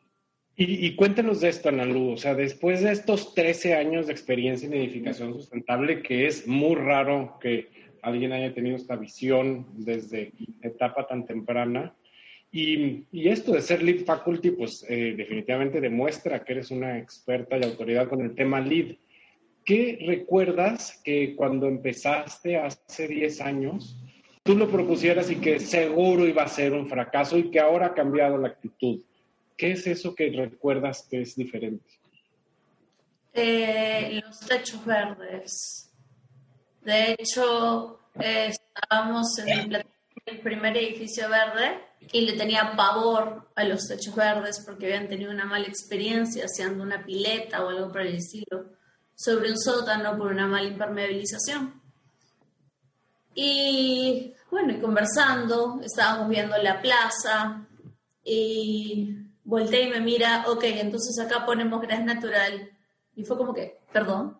Y, 0.55 0.85
y, 0.85 0.95
cuéntanos 0.95 1.41
de 1.41 1.49
esto, 1.49 1.69
Analu, 1.69 2.11
o 2.11 2.17
sea, 2.17 2.35
después 2.35 2.81
de 2.81 2.91
estos 2.91 3.33
13 3.33 3.75
años 3.75 4.07
de 4.07 4.13
experiencia 4.13 4.67
en 4.67 4.73
edificación 4.73 5.33
sustentable, 5.33 6.03
que 6.03 6.27
es 6.27 6.45
muy 6.45 6.75
raro 6.75 7.39
que 7.41 7.69
alguien 8.01 8.33
haya 8.33 8.53
tenido 8.53 8.75
esta 8.75 8.95
visión 8.95 9.65
desde 9.73 10.33
etapa 10.61 11.07
tan 11.07 11.25
temprana, 11.25 11.95
y, 12.51 13.29
esto 13.29 13.53
de 13.53 13.61
ser 13.61 13.81
lead 13.81 14.03
faculty, 14.03 14.51
pues 14.51 14.85
eh, 14.89 15.13
definitivamente 15.15 15.79
demuestra 15.79 16.43
que 16.43 16.53
eres 16.53 16.69
una 16.69 16.97
experta 16.97 17.57
y 17.57 17.63
autoridad 17.63 18.09
con 18.09 18.21
el 18.21 18.35
tema 18.35 18.59
lead. 18.59 18.95
¿Qué 19.63 19.99
recuerdas 20.05 20.99
que 21.03 21.35
cuando 21.35 21.67
empezaste 21.67 22.57
hace 22.57 23.07
10 23.07 23.41
años, 23.41 23.97
tú 24.43 24.57
lo 24.57 24.69
propusieras 24.69 25.31
y 25.31 25.37
que 25.37 25.59
seguro 25.59 26.27
iba 26.27 26.43
a 26.43 26.47
ser 26.47 26.73
un 26.73 26.89
fracaso 26.89 27.37
y 27.37 27.49
que 27.49 27.59
ahora 27.59 27.87
ha 27.87 27.93
cambiado 27.93 28.37
la 28.37 28.49
actitud? 28.49 29.01
¿Qué 29.55 29.71
es 29.71 29.87
eso 29.87 30.13
que 30.13 30.29
recuerdas 30.31 31.07
que 31.09 31.21
es 31.21 31.35
diferente? 31.35 31.85
Eh, 33.33 34.19
los 34.25 34.39
techos 34.41 34.85
verdes. 34.85 35.89
De 36.83 37.15
hecho, 37.17 37.99
estábamos 38.19 39.37
en 39.39 39.83
el 40.25 40.39
primer 40.41 40.77
edificio 40.77 41.29
verde 41.29 41.83
y 42.11 42.21
le 42.21 42.33
tenía 42.33 42.75
pavor 42.75 43.49
a 43.55 43.63
los 43.63 43.87
techos 43.87 44.15
verdes 44.15 44.63
porque 44.65 44.85
habían 44.85 45.07
tenido 45.07 45.31
una 45.31 45.45
mala 45.45 45.67
experiencia 45.67 46.45
haciendo 46.45 46.83
una 46.83 47.03
pileta 47.03 47.63
o 47.63 47.69
algo 47.69 47.91
por 47.91 48.01
el 48.01 48.15
estilo 48.15 48.71
sobre 49.15 49.51
un 49.51 49.57
sótano 49.57 50.17
por 50.17 50.31
una 50.31 50.47
mala 50.47 50.67
impermeabilización. 50.67 51.81
Y 53.33 54.33
bueno, 54.49 54.73
y 54.73 54.79
conversando, 54.79 55.79
estábamos 55.83 56.27
viendo 56.29 56.57
la 56.57 56.81
plaza 56.81 57.65
y 58.23 59.15
volteé 59.43 59.83
y 59.83 59.89
me 59.89 60.01
mira, 60.01 60.45
ok, 60.47 60.63
entonces 60.63 61.17
acá 61.23 61.45
ponemos 61.45 61.81
gras 61.81 62.03
natural. 62.03 62.71
Y 63.15 63.23
fue 63.23 63.37
como 63.37 63.53
que, 63.53 63.79
perdón, 63.91 64.37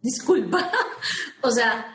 disculpa. 0.00 0.70
o 1.42 1.50
sea, 1.50 1.93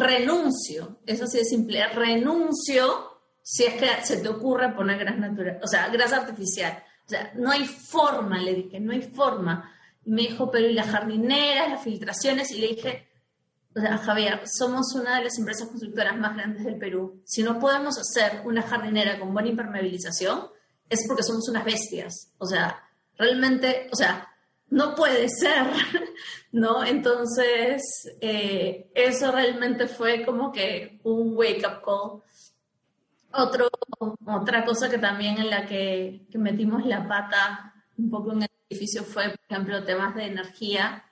renuncio, 0.00 1.00
eso 1.06 1.26
sí 1.26 1.38
es 1.40 1.48
simple, 1.48 1.86
renuncio 1.88 3.10
si 3.42 3.64
es 3.64 3.74
que 3.74 3.88
se 4.04 4.18
te 4.18 4.28
ocurre 4.28 4.72
poner 4.74 4.98
grasa 4.98 5.18
natural, 5.18 5.60
o 5.62 5.66
sea, 5.66 5.88
grasa 5.88 6.18
artificial. 6.18 6.82
O 7.06 7.08
sea, 7.08 7.32
no 7.34 7.50
hay 7.50 7.64
forma, 7.64 8.38
le 8.38 8.54
dije, 8.54 8.78
no 8.78 8.92
hay 8.92 9.02
forma. 9.02 9.72
Y 10.04 10.10
me 10.12 10.22
dijo, 10.22 10.50
pero 10.50 10.68
¿y 10.68 10.72
las 10.72 10.88
jardineras, 10.88 11.70
las 11.70 11.82
filtraciones? 11.82 12.50
Y 12.52 12.60
le 12.60 12.68
dije, 12.68 13.08
o 13.74 13.80
sea, 13.80 13.98
Javier, 13.98 14.42
somos 14.46 14.94
una 14.94 15.18
de 15.18 15.24
las 15.24 15.38
empresas 15.38 15.68
constructoras 15.68 16.16
más 16.16 16.36
grandes 16.36 16.64
del 16.64 16.76
Perú. 16.76 17.22
Si 17.24 17.42
no 17.42 17.58
podemos 17.58 17.96
hacer 17.98 18.42
una 18.44 18.62
jardinera 18.62 19.18
con 19.18 19.32
buena 19.32 19.48
impermeabilización, 19.48 20.48
es 20.88 21.06
porque 21.06 21.22
somos 21.22 21.48
unas 21.48 21.64
bestias. 21.64 22.32
O 22.38 22.46
sea, 22.46 22.80
realmente, 23.16 23.88
o 23.92 23.96
sea, 23.96 24.28
no 24.68 24.94
puede 24.94 25.28
ser, 25.28 25.66
¿no? 26.52 26.84
Entonces, 26.84 27.82
eh, 28.20 28.90
eso 28.94 29.30
realmente 29.32 29.86
fue 29.86 30.24
como 30.24 30.52
que 30.52 31.00
un 31.04 31.36
wake-up 31.36 31.82
call 31.84 32.22
otro, 33.32 33.70
otra 34.26 34.64
cosa 34.64 34.90
que 34.90 34.98
también 34.98 35.38
en 35.38 35.50
la 35.50 35.66
que, 35.66 36.26
metimos 36.34 36.84
la 36.84 37.06
pata 37.06 37.74
un 37.96 38.10
poco 38.10 38.32
en 38.32 38.42
el 38.42 38.48
edificio 38.68 39.04
fue, 39.04 39.30
por 39.30 39.40
ejemplo, 39.48 39.84
temas 39.84 40.14
de 40.14 40.24
energía, 40.24 41.04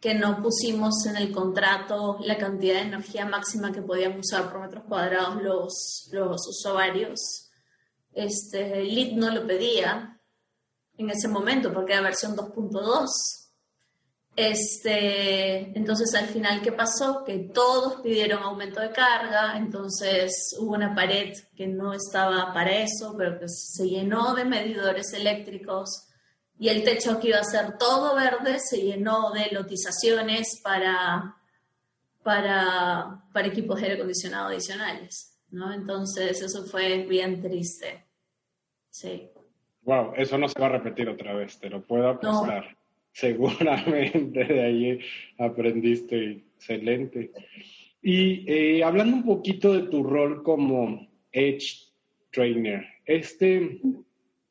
que 0.00 0.14
no 0.14 0.40
pusimos 0.40 1.06
en 1.06 1.16
el 1.16 1.32
contrato 1.32 2.18
la 2.20 2.38
cantidad 2.38 2.74
de 2.74 2.82
energía 2.82 3.26
máxima 3.26 3.72
que 3.72 3.82
podíamos 3.82 4.20
usar 4.20 4.50
por 4.50 4.60
metros 4.60 4.84
cuadrados 4.84 5.42
los, 5.42 6.08
los 6.12 6.46
usuarios. 6.46 7.50
Este, 8.12 8.84
LIT 8.84 9.14
no 9.14 9.30
lo 9.30 9.44
pedía 9.46 10.20
en 10.96 11.10
ese 11.10 11.26
momento 11.26 11.72
porque 11.72 11.94
era 11.94 12.02
versión 12.02 12.36
2.2 12.36 13.37
este, 14.40 15.76
entonces 15.76 16.14
al 16.14 16.28
final, 16.28 16.62
¿qué 16.62 16.70
pasó? 16.70 17.24
Que 17.24 17.50
todos 17.52 18.02
pidieron 18.02 18.40
aumento 18.40 18.80
de 18.80 18.92
carga, 18.92 19.56
entonces 19.56 20.56
hubo 20.60 20.74
una 20.74 20.94
pared 20.94 21.32
que 21.56 21.66
no 21.66 21.92
estaba 21.92 22.52
para 22.54 22.70
eso, 22.70 23.16
pero 23.18 23.40
que 23.40 23.48
se 23.48 23.88
llenó 23.88 24.36
de 24.36 24.44
medidores 24.44 25.12
eléctricos 25.12 26.06
y 26.56 26.68
el 26.68 26.84
techo 26.84 27.18
que 27.18 27.30
iba 27.30 27.40
a 27.40 27.42
ser 27.42 27.78
todo 27.78 28.14
verde 28.14 28.60
se 28.60 28.80
llenó 28.80 29.32
de 29.32 29.48
lotizaciones 29.50 30.60
para, 30.62 31.34
para, 32.22 33.24
para 33.32 33.48
equipos 33.48 33.80
de 33.80 33.86
aire 33.86 33.96
acondicionado 33.96 34.50
adicionales, 34.50 35.36
¿no? 35.50 35.72
Entonces 35.72 36.40
eso 36.40 36.64
fue 36.64 36.98
bien 37.08 37.42
triste. 37.42 38.06
Sí. 38.88 39.32
Wow, 39.82 40.12
eso 40.16 40.38
no 40.38 40.48
se 40.48 40.60
va 40.60 40.66
a 40.66 40.78
repetir 40.78 41.08
otra 41.08 41.34
vez, 41.34 41.58
te 41.58 41.68
lo 41.68 41.84
puedo 41.84 42.08
apostar 42.08 42.77
seguramente 43.12 44.44
de 44.44 44.60
ahí 44.60 44.98
aprendiste 45.38 46.42
excelente. 46.56 47.30
Y 48.02 48.44
eh, 48.46 48.84
hablando 48.84 49.16
un 49.16 49.24
poquito 49.24 49.72
de 49.72 49.88
tu 49.88 50.02
rol 50.02 50.42
como 50.42 51.08
Edge 51.32 51.88
Trainer, 52.30 52.86
este, 53.04 53.80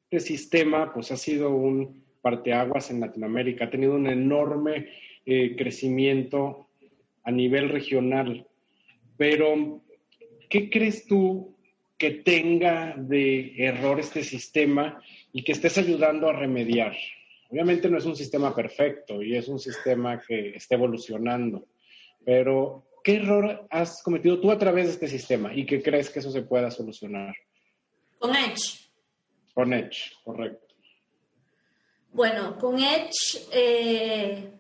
este 0.09 0.19
sistema 0.19 0.93
pues 0.93 1.11
ha 1.11 1.17
sido 1.17 1.55
un 1.55 2.03
parteaguas 2.21 2.91
en 2.91 2.99
Latinoamérica, 2.99 3.65
ha 3.65 3.69
tenido 3.69 3.95
un 3.95 4.07
enorme 4.07 4.89
eh, 5.25 5.55
crecimiento 5.55 6.67
a 7.23 7.31
nivel 7.31 7.69
regional. 7.69 8.45
Pero, 9.17 9.81
¿qué 10.49 10.69
crees 10.69 11.05
tú 11.07 11.55
que 11.97 12.11
tenga 12.11 12.95
de 12.97 13.53
error 13.57 13.99
este 13.99 14.23
sistema 14.23 15.01
y 15.33 15.43
que 15.43 15.53
estés 15.53 15.77
ayudando 15.77 16.29
a 16.29 16.33
remediar? 16.33 16.95
Obviamente 17.49 17.89
no 17.89 17.97
es 17.97 18.05
un 18.05 18.15
sistema 18.15 18.53
perfecto 18.53 19.21
y 19.21 19.35
es 19.35 19.47
un 19.47 19.59
sistema 19.59 20.19
que 20.19 20.49
está 20.49 20.75
evolucionando, 20.75 21.67
pero 22.25 22.87
¿qué 23.03 23.17
error 23.17 23.67
has 23.69 24.03
cometido 24.03 24.39
tú 24.39 24.51
a 24.51 24.57
través 24.57 24.87
de 24.87 24.91
este 24.93 25.07
sistema 25.07 25.53
y 25.53 25.65
qué 25.65 25.81
crees 25.81 26.09
que 26.09 26.19
eso 26.19 26.29
se 26.29 26.41
pueda 26.41 26.69
solucionar? 26.71 27.33
Con 28.19 28.35
Edge. 28.35 28.89
Con 29.53 29.73
Edge, 29.73 30.11
correcto. 30.23 30.75
Bueno, 32.11 32.57
con 32.57 32.79
Edge 32.79 33.47
eh, 33.51 34.51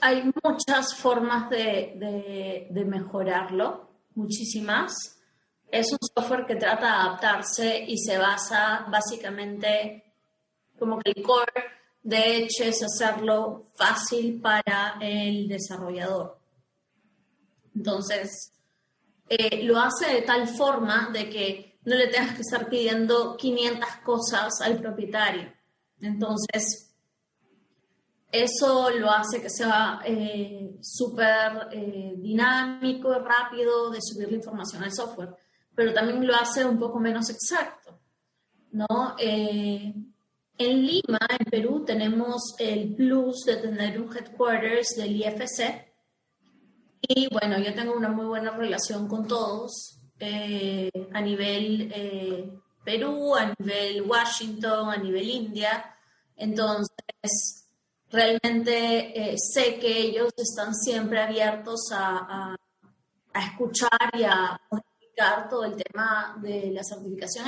hay 0.00 0.24
muchas 0.42 0.94
formas 0.96 1.48
de, 1.50 2.66
de 2.68 2.84
mejorarlo, 2.84 3.88
muchísimas. 4.14 4.94
Es 5.70 5.92
un 5.92 5.98
software 6.00 6.46
que 6.46 6.56
trata 6.56 6.86
de 6.86 6.92
adaptarse 6.92 7.84
y 7.86 7.98
se 7.98 8.18
basa 8.18 8.86
básicamente 8.88 10.02
como 10.78 10.98
que 10.98 11.10
el 11.10 11.22
core 11.22 11.75
de 12.06 12.36
hecho 12.36 12.62
es 12.62 12.80
hacerlo 12.84 13.66
fácil 13.74 14.40
para 14.40 14.96
el 15.00 15.48
desarrollador. 15.48 16.38
Entonces, 17.74 18.52
eh, 19.28 19.64
lo 19.64 19.80
hace 19.80 20.14
de 20.14 20.22
tal 20.22 20.46
forma 20.46 21.10
de 21.12 21.28
que 21.28 21.80
no 21.84 21.96
le 21.96 22.06
tengas 22.06 22.36
que 22.36 22.42
estar 22.42 22.68
pidiendo 22.68 23.36
500 23.36 23.88
cosas 24.04 24.60
al 24.60 24.78
propietario. 24.80 25.52
Entonces, 26.00 26.94
eso 28.30 28.90
lo 28.90 29.10
hace 29.10 29.42
que 29.42 29.50
sea 29.50 29.98
eh, 30.04 30.76
súper 30.80 31.70
eh, 31.72 32.14
dinámico 32.18 33.16
y 33.16 33.18
rápido 33.18 33.90
de 33.90 33.98
subir 34.00 34.30
la 34.30 34.36
información 34.36 34.84
al 34.84 34.92
software, 34.92 35.34
pero 35.74 35.92
también 35.92 36.24
lo 36.24 36.36
hace 36.36 36.64
un 36.64 36.78
poco 36.78 37.00
menos 37.00 37.30
exacto, 37.30 37.98
¿no? 38.70 39.16
En 40.58 40.86
Lima, 40.86 41.18
en 41.38 41.44
Perú, 41.50 41.84
tenemos 41.84 42.54
el 42.58 42.94
plus 42.94 43.44
de 43.44 43.56
tener 43.56 44.00
un 44.00 44.16
headquarters 44.16 44.96
del 44.96 45.16
IFC. 45.16 45.92
Y 47.02 47.28
bueno, 47.30 47.58
yo 47.58 47.74
tengo 47.74 47.94
una 47.94 48.08
muy 48.08 48.24
buena 48.24 48.52
relación 48.52 49.06
con 49.06 49.26
todos 49.26 49.98
eh, 50.18 50.90
a 51.12 51.20
nivel 51.20 51.92
eh, 51.94 52.50
Perú, 52.82 53.34
a 53.34 53.54
nivel 53.58 54.02
Washington, 54.02 54.88
a 54.88 54.96
nivel 54.96 55.28
India. 55.28 55.94
Entonces, 56.36 57.68
realmente 58.10 59.32
eh, 59.32 59.36
sé 59.36 59.78
que 59.78 59.98
ellos 59.98 60.32
están 60.38 60.74
siempre 60.74 61.20
abiertos 61.20 61.90
a, 61.92 62.56
a, 63.34 63.40
escuchar 63.46 64.10
y 64.14 64.22
a 64.24 64.58
modificar 64.70 65.50
todo 65.50 65.64
el 65.64 65.76
tema 65.76 66.38
de 66.40 66.70
la 66.70 66.82
certificación 66.82 67.46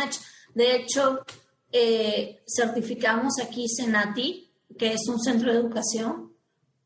De 0.54 0.76
hecho, 0.76 1.24
eh, 1.72 2.42
certificamos 2.46 3.34
aquí 3.42 3.68
Senati, 3.68 4.50
que 4.78 4.92
es 4.92 5.08
un 5.08 5.20
centro 5.20 5.52
de 5.52 5.58
educación, 5.58 6.32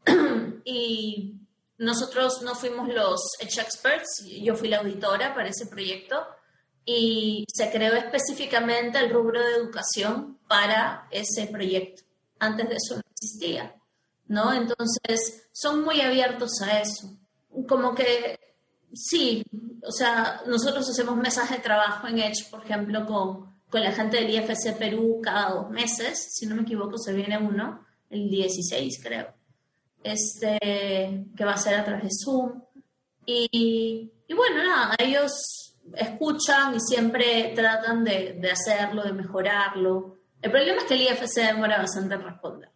y 0.65 1.37
nosotros 1.79 2.43
no 2.43 2.55
fuimos 2.55 2.89
los 2.89 3.21
Edge 3.41 3.61
Experts, 3.61 4.25
yo 4.25 4.55
fui 4.55 4.69
la 4.69 4.79
auditora 4.79 5.35
para 5.35 5.49
ese 5.49 5.67
proyecto, 5.67 6.17
y 6.85 7.45
se 7.53 7.71
creó 7.71 7.95
específicamente 7.95 8.99
el 8.99 9.11
rubro 9.11 9.41
de 9.41 9.55
educación 9.55 10.39
para 10.49 11.07
ese 11.11 11.47
proyecto. 11.47 12.03
Antes 12.39 12.69
de 12.69 12.75
eso 12.75 12.97
no 12.97 13.03
existía, 13.11 13.77
¿no? 14.27 14.53
Entonces, 14.53 15.49
son 15.53 15.85
muy 15.85 16.01
abiertos 16.01 16.61
a 16.63 16.81
eso. 16.81 17.17
Como 17.69 17.95
que, 17.95 18.39
sí, 18.93 19.45
o 19.87 19.93
sea, 19.93 20.43
nosotros 20.47 20.89
hacemos 20.91 21.17
mesas 21.17 21.51
de 21.51 21.59
trabajo 21.59 22.09
en 22.09 22.19
Edge, 22.19 22.51
por 22.51 22.65
ejemplo, 22.65 23.07
con 23.07 23.52
con 23.73 23.83
la 23.83 23.93
gente 23.93 24.19
del 24.19 24.29
IFC 24.29 24.77
Perú 24.79 25.23
cada 25.23 25.55
dos 25.55 25.71
meses, 25.71 26.29
si 26.31 26.45
no 26.45 26.55
me 26.55 26.61
equivoco 26.61 26.99
se 26.99 27.15
viene 27.15 27.39
uno, 27.39 27.87
el 28.11 28.29
16 28.29 29.01
creo, 29.03 29.33
este, 30.05 30.59
que 31.35 31.45
va 31.45 31.55
a 31.55 31.57
ser 31.57 31.77
a 31.77 31.85
través 31.85 32.05
de 32.05 32.11
Zoom. 32.23 32.63
Y, 33.25 34.13
y 34.29 34.35
bueno, 34.35 34.63
nada, 34.63 34.95
ellos 34.99 35.75
escuchan 35.95 36.75
y 36.75 36.81
siempre 36.81 37.55
tratan 37.57 38.05
de, 38.05 38.35
de, 38.39 38.51
hacerlo, 38.51 39.05
de 39.05 39.15
mejorarlo. 39.15 40.19
El 40.43 40.51
problema 40.51 40.83
es 40.83 40.85
que 40.85 40.95
el 40.95 41.03
IFC 41.03 41.37
demora 41.37 41.79
bastante 41.79 42.15
en 42.15 42.25
responder, 42.25 42.71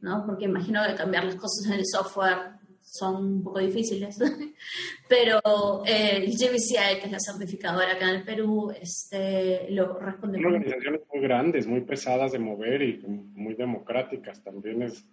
¿no? 0.00 0.24
Porque 0.24 0.46
imagino 0.46 0.82
que 0.86 0.94
cambiar 0.94 1.24
las 1.24 1.34
cosas 1.34 1.66
en 1.66 1.74
el 1.74 1.84
software 1.84 2.59
son 2.90 3.24
un 3.24 3.42
poco 3.44 3.60
difíciles, 3.60 4.18
pero 5.08 5.40
eh, 5.86 6.16
el 6.16 6.26
GBCI, 6.32 6.98
que 7.00 7.06
es 7.06 7.12
la 7.12 7.20
certificadora 7.20 7.92
acá 7.92 8.10
en 8.10 8.16
el 8.16 8.24
Perú, 8.24 8.72
este, 8.80 9.70
lo 9.70 9.98
responde. 9.98 10.38
Son 10.38 10.46
organizaciones 10.46 11.00
muy 11.12 11.22
grandes, 11.22 11.66
muy 11.66 11.82
pesadas 11.82 12.32
de 12.32 12.40
mover 12.40 12.82
y 12.82 13.00
muy 13.06 13.54
democráticas, 13.54 14.42
también 14.42 14.82
es 14.82 15.04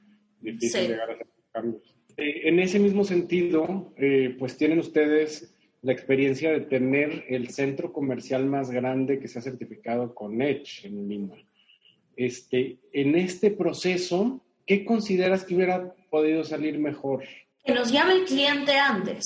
difícil 0.41 0.87
llegar 0.87 1.11
a 1.11 1.13
hacer 1.13 1.27
cambios. 1.51 1.95
Eh, 2.17 2.49
en 2.49 2.59
ese 2.59 2.79
mismo 2.79 3.03
sentido, 3.03 3.93
eh, 3.97 4.35
pues 4.39 4.57
tienen 4.57 4.79
ustedes 4.79 5.53
la 5.83 5.93
experiencia 5.93 6.51
de 6.51 6.61
tener 6.61 7.25
el 7.29 7.49
centro 7.49 7.93
comercial 7.93 8.47
más 8.47 8.71
grande 8.71 9.19
que 9.19 9.27
se 9.27 9.37
ha 9.37 9.43
certificado 9.43 10.15
con 10.15 10.41
Edge 10.41 10.87
en 10.87 11.07
Lima. 11.07 11.35
Este, 12.15 12.79
en 12.91 13.15
este 13.15 13.51
proceso, 13.51 14.41
¿qué 14.65 14.83
consideras 14.83 15.43
que 15.43 15.53
hubiera 15.53 15.93
podido 16.09 16.43
salir 16.43 16.79
mejor? 16.79 17.23
Que 17.67 17.73
nos 17.73 17.91
llame 17.91 18.13
el 18.13 18.25
cliente 18.25 18.79
antes. 18.79 19.25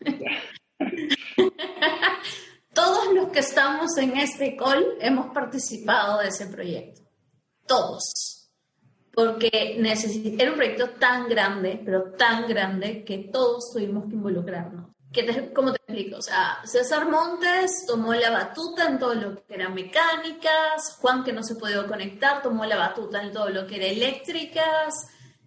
Todos 2.72 3.12
los 3.12 3.28
que 3.28 3.40
estamos 3.40 3.98
en 3.98 4.16
este 4.16 4.56
call 4.56 4.96
hemos 5.00 5.34
participado 5.34 6.20
de 6.20 6.28
ese 6.28 6.46
proyecto. 6.46 7.02
Todos. 7.66 8.48
Porque 9.12 9.76
era 10.38 10.52
un 10.52 10.56
proyecto 10.56 10.90
tan 10.90 11.28
grande, 11.28 11.82
pero 11.84 12.12
tan 12.12 12.46
grande, 12.48 13.04
que 13.04 13.28
todos 13.30 13.72
tuvimos 13.72 14.06
que 14.06 14.14
involucrarnos. 14.14 14.92
Que 15.12 15.52
¿Cómo 15.52 15.72
te 15.72 15.78
explico? 15.78 16.18
O 16.18 16.22
sea, 16.22 16.60
César 16.64 17.10
Montes 17.10 17.84
tomó 17.86 18.14
la 18.14 18.30
batuta 18.30 18.88
en 18.88 18.98
todo 18.98 19.14
lo 19.14 19.44
que 19.44 19.54
era 19.54 19.68
mecánicas, 19.68 20.96
Juan 21.00 21.24
que 21.24 21.34
no 21.34 21.42
se 21.42 21.56
podía 21.56 21.86
conectar 21.86 22.40
tomó 22.42 22.64
la 22.64 22.76
batuta 22.76 23.22
en 23.22 23.32
todo 23.32 23.50
lo 23.50 23.66
que 23.66 23.76
era 23.76 23.86
eléctricas, 23.86 24.94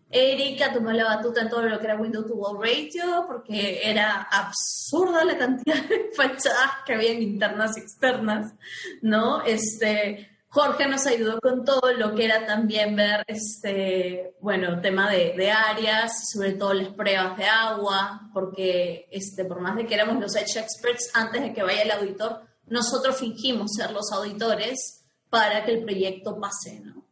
Erika 0.09 0.71
tomó 0.71 0.91
la 0.91 1.05
batuta 1.05 1.41
en 1.41 1.49
todo 1.49 1.63
lo 1.63 1.79
que 1.79 1.85
era 1.85 1.99
Windows 1.99 2.27
to 2.27 2.35
Wall 2.35 2.61
Radio, 2.61 3.25
porque 3.27 3.81
era 3.83 4.27
absurda 4.31 5.23
la 5.25 5.37
cantidad 5.37 5.83
de 5.83 6.11
fachadas 6.15 6.83
que 6.85 6.93
había 6.93 7.11
en 7.11 7.23
internas 7.23 7.77
y 7.77 7.81
externas, 7.81 8.53
¿no? 9.01 9.43
Este, 9.43 10.29
Jorge 10.47 10.87
nos 10.87 11.05
ayudó 11.05 11.39
con 11.41 11.65
todo 11.65 11.91
lo 11.91 12.15
que 12.15 12.25
era 12.25 12.45
también 12.45 12.95
ver, 12.95 13.25
este, 13.27 14.35
bueno, 14.39 14.79
tema 14.79 15.09
de, 15.09 15.33
de 15.35 15.51
áreas, 15.51 16.29
sobre 16.31 16.53
todo 16.53 16.73
las 16.73 16.89
pruebas 16.89 17.35
de 17.37 17.45
agua, 17.45 18.29
porque 18.33 19.07
este, 19.11 19.43
por 19.43 19.59
más 19.59 19.75
de 19.75 19.85
que 19.85 19.95
éramos 19.95 20.21
los 20.21 20.35
Edge 20.35 20.59
Experts, 20.59 21.11
antes 21.13 21.41
de 21.41 21.53
que 21.53 21.63
vaya 21.63 21.81
el 21.81 21.91
auditor, 21.91 22.41
nosotros 22.67 23.17
fingimos 23.17 23.73
ser 23.73 23.91
los 23.91 24.11
auditores 24.11 25.03
para 25.29 25.65
que 25.65 25.73
el 25.73 25.83
proyecto 25.83 26.39
pase, 26.39 26.79
¿no? 26.79 27.04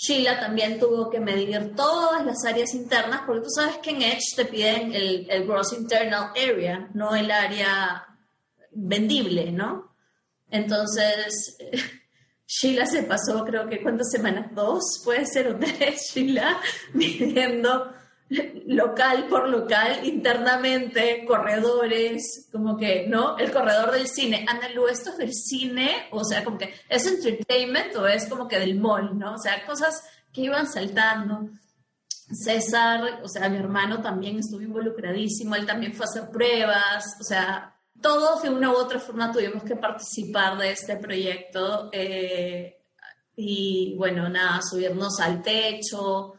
Sheila 0.00 0.38
también 0.38 0.78
tuvo 0.78 1.10
que 1.10 1.18
medir 1.18 1.74
todas 1.74 2.24
las 2.24 2.44
áreas 2.44 2.72
internas, 2.72 3.22
porque 3.26 3.42
tú 3.42 3.50
sabes 3.50 3.78
que 3.78 3.90
en 3.90 4.02
Edge 4.02 4.36
te 4.36 4.44
piden 4.44 4.94
el, 4.94 5.26
el 5.28 5.44
gross 5.44 5.72
internal 5.72 6.30
area, 6.36 6.88
no 6.94 7.16
el 7.16 7.28
área 7.32 8.06
vendible, 8.70 9.50
¿no? 9.50 9.92
Entonces, 10.52 11.58
Sheila 12.46 12.86
se 12.86 13.02
pasó, 13.02 13.44
creo 13.44 13.68
que 13.68 13.82
cuántas 13.82 14.10
semanas, 14.12 14.54
dos, 14.54 15.02
puede 15.04 15.26
ser, 15.26 15.48
o 15.48 15.58
tres, 15.58 16.10
Sheila, 16.14 16.60
midiendo 16.94 17.92
local 18.66 19.26
por 19.28 19.48
local, 19.48 20.00
internamente, 20.04 21.24
corredores, 21.26 22.48
como 22.52 22.76
que, 22.76 23.06
¿no? 23.08 23.38
El 23.38 23.50
corredor 23.50 23.92
del 23.92 24.06
cine. 24.06 24.44
Analu, 24.48 24.86
¿esto 24.86 25.10
es 25.10 25.18
del 25.18 25.32
cine? 25.32 26.08
O 26.10 26.24
sea, 26.24 26.44
como 26.44 26.58
que, 26.58 26.74
¿es 26.88 27.06
entertainment 27.06 27.94
o 27.96 28.06
es 28.06 28.26
como 28.26 28.46
que 28.46 28.58
del 28.58 28.78
mall, 28.78 29.18
¿no? 29.18 29.34
O 29.34 29.38
sea, 29.38 29.64
cosas 29.64 30.02
que 30.32 30.42
iban 30.42 30.66
saltando. 30.66 31.48
César, 32.30 33.20
o 33.22 33.28
sea, 33.28 33.48
mi 33.48 33.56
hermano 33.56 34.02
también 34.02 34.38
estuvo 34.38 34.60
involucradísimo, 34.60 35.54
él 35.54 35.64
también 35.64 35.94
fue 35.94 36.04
a 36.04 36.08
hacer 36.10 36.30
pruebas, 36.30 37.16
o 37.18 37.24
sea, 37.24 37.74
todos 38.02 38.42
de 38.42 38.50
una 38.50 38.70
u 38.70 38.74
otra 38.74 38.98
forma 38.98 39.32
tuvimos 39.32 39.62
que 39.62 39.76
participar 39.76 40.58
de 40.58 40.72
este 40.72 40.96
proyecto. 40.96 41.88
Eh, 41.92 42.74
y 43.36 43.94
bueno, 43.96 44.28
nada, 44.28 44.60
subirnos 44.62 45.20
al 45.20 45.42
techo, 45.42 46.37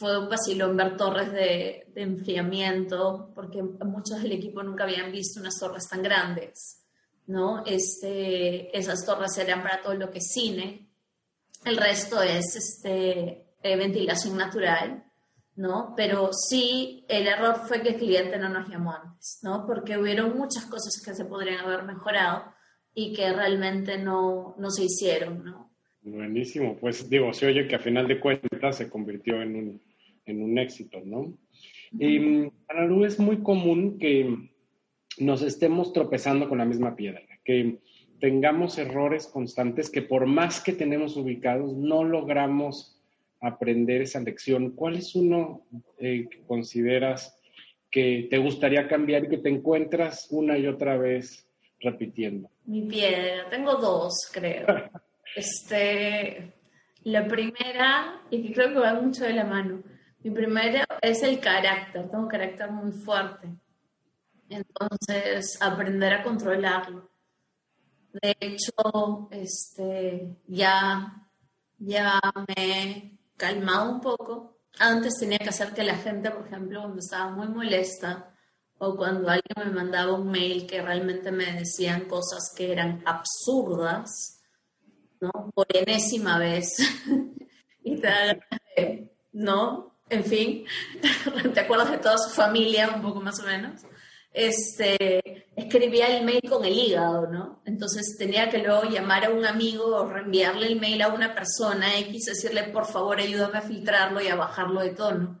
fue 0.00 0.18
un 0.18 0.30
vacilón 0.30 0.78
ver 0.78 0.96
torres 0.96 1.30
de, 1.30 1.84
de, 1.94 2.02
enfriamiento, 2.02 3.30
porque 3.34 3.62
muchos 3.62 4.22
del 4.22 4.32
equipo 4.32 4.62
nunca 4.62 4.84
habían 4.84 5.12
visto 5.12 5.40
unas 5.40 5.58
torres 5.58 5.86
tan 5.88 6.02
grandes, 6.02 6.86
¿no? 7.26 7.62
Este, 7.66 8.76
esas 8.76 9.04
torres 9.04 9.36
eran 9.36 9.62
para 9.62 9.82
todo 9.82 9.92
lo 9.92 10.10
que 10.10 10.18
es 10.18 10.32
cine, 10.32 10.88
el 11.66 11.76
resto 11.76 12.22
es 12.22 12.56
este, 12.56 13.44
eh, 13.62 13.76
ventilación 13.76 14.38
natural, 14.38 15.04
¿no? 15.56 15.92
Pero 15.94 16.30
sí, 16.32 17.04
el 17.06 17.26
error 17.26 17.60
fue 17.68 17.82
que 17.82 17.90
el 17.90 17.96
cliente 17.96 18.38
no 18.38 18.48
nos 18.48 18.70
llamó 18.70 18.94
antes, 18.94 19.40
¿no? 19.42 19.66
Porque 19.66 19.98
hubieron 19.98 20.34
muchas 20.34 20.64
cosas 20.64 20.98
que 21.04 21.14
se 21.14 21.26
podrían 21.26 21.58
haber 21.58 21.82
mejorado 21.82 22.44
y 22.94 23.12
que 23.12 23.30
realmente 23.34 23.98
no, 23.98 24.54
no 24.56 24.70
se 24.70 24.84
hicieron, 24.84 25.44
¿no? 25.44 25.70
Buenísimo, 26.00 26.78
pues 26.78 27.10
digo, 27.10 27.34
se 27.34 27.46
oye 27.46 27.68
que 27.68 27.76
a 27.76 27.78
final 27.78 28.08
de 28.08 28.18
cuentas 28.18 28.78
se 28.78 28.88
convirtió 28.88 29.42
en 29.42 29.54
un, 29.54 29.89
en 30.30 30.42
un 30.42 30.58
éxito, 30.58 31.00
¿no? 31.04 31.34
Y 31.92 32.48
para 32.66 32.86
Lu 32.86 33.04
es 33.04 33.18
muy 33.18 33.42
común 33.42 33.98
que 33.98 34.50
nos 35.18 35.42
estemos 35.42 35.92
tropezando 35.92 36.48
con 36.48 36.58
la 36.58 36.64
misma 36.64 36.94
piedra, 36.94 37.22
que 37.44 37.78
tengamos 38.20 38.78
errores 38.78 39.26
constantes 39.26 39.90
que 39.90 40.02
por 40.02 40.26
más 40.26 40.60
que 40.60 40.72
tenemos 40.72 41.16
ubicados, 41.16 41.74
no 41.74 42.04
logramos 42.04 43.00
aprender 43.40 44.02
esa 44.02 44.20
lección. 44.20 44.70
¿Cuál 44.72 44.96
es 44.96 45.14
uno 45.14 45.66
eh, 45.98 46.28
que 46.30 46.42
consideras 46.42 47.36
que 47.90 48.28
te 48.30 48.38
gustaría 48.38 48.86
cambiar 48.86 49.24
y 49.24 49.28
que 49.28 49.38
te 49.38 49.48
encuentras 49.48 50.28
una 50.30 50.56
y 50.58 50.66
otra 50.66 50.96
vez 50.96 51.48
repitiendo? 51.80 52.50
Mi 52.66 52.82
piedra, 52.82 53.48
tengo 53.50 53.76
dos, 53.76 54.30
creo. 54.32 54.66
este, 55.34 56.52
la 57.04 57.26
primera, 57.26 58.22
y 58.30 58.42
que 58.42 58.52
creo 58.52 58.68
que 58.68 58.78
va 58.78 59.00
mucho 59.00 59.24
de 59.24 59.32
la 59.32 59.44
mano, 59.44 59.82
mi 60.22 60.30
primera 60.30 60.86
es 61.00 61.22
el 61.22 61.40
carácter, 61.40 62.08
tengo 62.08 62.24
un 62.24 62.28
carácter 62.28 62.70
muy 62.70 62.92
fuerte. 62.92 63.48
Entonces, 64.48 65.56
aprender 65.62 66.12
a 66.12 66.22
controlarlo. 66.22 67.08
De 68.12 68.36
hecho, 68.40 69.28
este, 69.30 70.36
ya, 70.46 71.28
ya 71.78 72.20
me 72.48 73.18
calmado 73.36 73.92
un 73.92 74.00
poco. 74.00 74.58
Antes 74.78 75.18
tenía 75.18 75.38
que 75.38 75.48
hacer 75.48 75.72
que 75.72 75.84
la 75.84 75.96
gente, 75.96 76.30
por 76.30 76.46
ejemplo, 76.46 76.80
cuando 76.80 76.98
estaba 76.98 77.30
muy 77.30 77.48
molesta 77.48 78.34
o 78.78 78.96
cuando 78.96 79.28
alguien 79.28 79.54
me 79.56 79.72
mandaba 79.72 80.14
un 80.14 80.30
mail 80.30 80.66
que 80.66 80.82
realmente 80.82 81.30
me 81.30 81.52
decían 81.52 82.06
cosas 82.06 82.52
que 82.56 82.72
eran 82.72 83.02
absurdas, 83.06 84.42
¿no? 85.20 85.30
Por 85.54 85.66
enésima 85.68 86.38
vez. 86.38 86.76
y 87.84 88.00
¿no? 89.32 89.89
En 90.10 90.24
fin, 90.24 90.64
te 91.54 91.60
acuerdas 91.60 91.90
de 91.90 91.98
toda 91.98 92.18
su 92.18 92.30
familia, 92.30 92.90
un 92.94 93.02
poco 93.02 93.20
más 93.20 93.40
o 93.40 93.44
menos 93.44 93.82
este, 94.32 95.48
escribía 95.56 96.16
el 96.16 96.24
mail 96.24 96.42
con 96.48 96.64
el 96.64 96.78
hígado, 96.78 97.26
¿no? 97.26 97.62
Entonces 97.64 98.16
tenía 98.16 98.48
que 98.48 98.58
luego 98.58 98.84
llamar 98.84 99.24
a 99.24 99.30
un 99.30 99.44
amigo 99.44 99.84
o 99.84 100.08
reenviarle 100.08 100.66
el 100.68 100.80
mail 100.80 101.02
a 101.02 101.08
una 101.08 101.34
persona 101.34 101.98
X, 101.98 102.26
decirle, 102.26 102.64
por 102.64 102.86
favor, 102.86 103.18
ayúdame 103.18 103.58
a 103.58 103.62
filtrarlo 103.62 104.20
y 104.20 104.28
a 104.28 104.36
bajarlo 104.36 104.80
de 104.80 104.90
tono. 104.90 105.40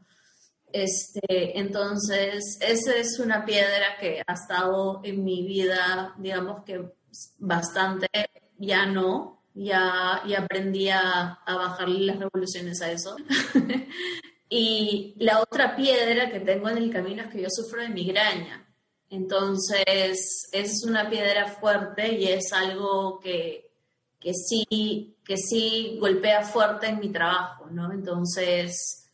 Este, 0.72 1.58
entonces, 1.58 2.58
esa 2.60 2.96
es 2.96 3.18
una 3.18 3.44
piedra 3.44 3.96
que 3.98 4.22
ha 4.26 4.32
estado 4.32 5.00
en 5.04 5.24
mi 5.24 5.46
vida, 5.46 6.14
digamos 6.18 6.64
que 6.64 6.92
bastante, 7.38 8.08
ya 8.56 8.86
no, 8.86 9.42
ya, 9.54 10.22
ya 10.26 10.40
aprendí 10.40 10.88
a, 10.88 11.40
a 11.44 11.56
bajarle 11.56 12.06
las 12.06 12.18
revoluciones 12.18 12.80
a 12.82 12.90
eso. 12.92 13.16
y 14.52 15.14
la 15.18 15.40
otra 15.40 15.76
piedra 15.76 16.28
que 16.28 16.40
tengo 16.40 16.68
en 16.68 16.78
el 16.78 16.92
camino 16.92 17.22
es 17.22 17.28
que 17.30 17.42
yo 17.42 17.48
sufro 17.48 17.80
de 17.80 17.88
migraña. 17.88 18.66
Entonces, 19.08 20.48
es 20.52 20.84
una 20.84 21.08
piedra 21.08 21.46
fuerte 21.46 22.12
y 22.14 22.26
es 22.26 22.52
algo 22.52 23.20
que, 23.20 23.70
que, 24.18 24.34
sí, 24.34 25.16
que 25.24 25.36
sí 25.36 25.98
golpea 26.00 26.42
fuerte 26.42 26.88
en 26.88 26.98
mi 26.98 27.10
trabajo, 27.10 27.66
¿no? 27.70 27.92
Entonces, 27.92 29.08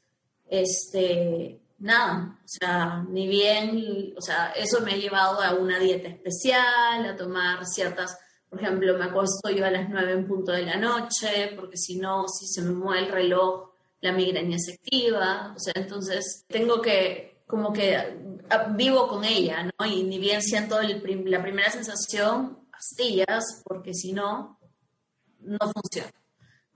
este, 0.48 1.60
nada, 1.80 2.38
o 2.42 2.48
sea, 2.48 3.04
ni 3.06 3.28
bien, 3.28 4.14
o 4.16 4.20
sea, 4.22 4.52
eso 4.56 4.80
me 4.80 4.92
ha 4.92 4.96
llevado 4.96 5.42
a 5.42 5.54
una 5.54 5.78
dieta 5.78 6.08
especial, 6.08 7.04
a 7.04 7.16
tomar 7.16 7.66
ciertas, 7.66 8.18
por 8.48 8.60
ejemplo, 8.60 8.96
me 8.96 9.04
acuesto 9.04 9.50
yo 9.50 9.66
a 9.66 9.70
las 9.70 9.88
nueve 9.90 10.12
en 10.12 10.26
punto 10.26 10.52
de 10.52 10.64
la 10.64 10.76
noche, 10.76 11.52
porque 11.56 11.76
si 11.76 11.98
no, 11.98 12.26
si 12.26 12.46
se 12.46 12.62
me 12.62 12.72
mueve 12.72 13.06
el 13.06 13.12
reloj, 13.12 13.65
la 14.00 14.12
migraña 14.12 14.58
se 14.58 14.74
activa, 14.74 15.54
o 15.56 15.58
sea, 15.58 15.72
entonces 15.76 16.44
tengo 16.48 16.80
que 16.80 17.36
como 17.46 17.72
que 17.72 17.96
ah, 18.50 18.72
vivo 18.76 19.06
con 19.08 19.24
ella, 19.24 19.70
¿no? 19.78 19.86
Y 19.86 20.02
ni 20.02 20.18
bien 20.18 20.42
siento 20.42 20.80
la 20.82 21.42
primera 21.42 21.70
sensación, 21.70 22.58
pastillas, 22.70 23.62
porque 23.64 23.94
si 23.94 24.12
no, 24.12 24.58
no 25.40 25.58
funciona, 25.58 26.12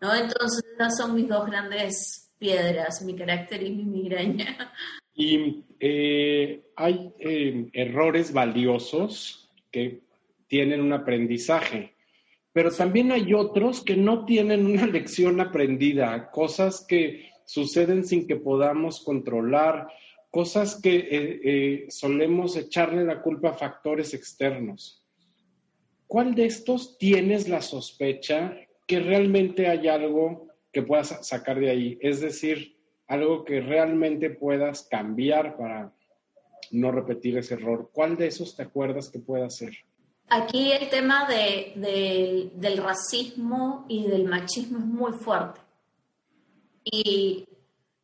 ¿no? 0.01 0.15
Entonces, 0.15 0.63
esas 0.75 0.97
son 0.97 1.15
mis 1.15 1.29
dos 1.29 1.47
grandes 1.47 2.31
piedras, 2.39 3.03
mi 3.03 3.17
carácter 3.17 3.63
y 3.63 3.73
mi 3.73 3.85
migraña. 3.85 4.73
Y 5.13 5.65
eh, 5.81 6.71
hay 6.77 7.13
eh, 7.19 7.69
errores 7.75 8.33
valiosos 8.33 9.51
que 9.71 10.03
tienen 10.47 10.81
un 10.81 10.93
aprendizaje, 10.93 11.95
pero 12.53 12.71
también 12.71 13.13
hay 13.13 13.33
otros 13.35 13.83
que 13.83 13.97
no 13.97 14.25
tienen 14.25 14.67
una 14.67 14.87
lección 14.89 15.41
aprendida, 15.41 16.31
cosas 16.31 16.85
que 16.87 17.31
suceden 17.45 18.05
sin 18.05 18.27
que 18.27 18.37
podamos 18.37 19.01
controlar 19.01 19.89
cosas 20.31 20.81
que 20.81 20.97
eh, 20.97 21.41
eh, 21.45 21.87
solemos 21.89 22.57
echarle 22.57 23.05
la 23.05 23.21
culpa 23.21 23.51
a 23.51 23.55
factores 23.55 24.15
externos. 24.15 25.05
¿Cuál 26.07 26.35
de 26.35 26.47
estos 26.47 26.99
tienes 26.99 27.49
la 27.49 27.61
sospecha 27.61 28.57
que 28.87 29.01
realmente 29.01 29.69
hay 29.69 29.89
algo 29.89 30.49
que 30.73 30.83
puedas 30.83 31.27
sacar 31.27 31.59
de 31.59 31.71
ahí? 31.71 31.99
Es 32.01 32.21
decir, 32.21 32.77
algo 33.07 33.45
que 33.45 33.61
realmente 33.61 34.31
puedas 34.31 34.83
cambiar 34.89 35.57
para 35.57 35.93
no 36.71 36.93
repetir 36.93 37.37
ese 37.39 37.55
error. 37.55 37.91
¿Cuál 37.93 38.17
de 38.17 38.29
esos 38.29 38.55
te 38.57 38.63
acuerdas 38.63 39.09
que 39.09 39.19
pueda 39.19 39.51
ser? 39.51 39.73
Aquí 40.33 40.71
el 40.71 40.89
tema 40.89 41.27
del 41.27 42.79
racismo 42.79 43.85
y 43.89 44.07
del 44.07 44.27
machismo 44.27 44.79
es 44.79 44.85
muy 44.85 45.13
fuerte. 45.13 45.61
Y 46.85 47.49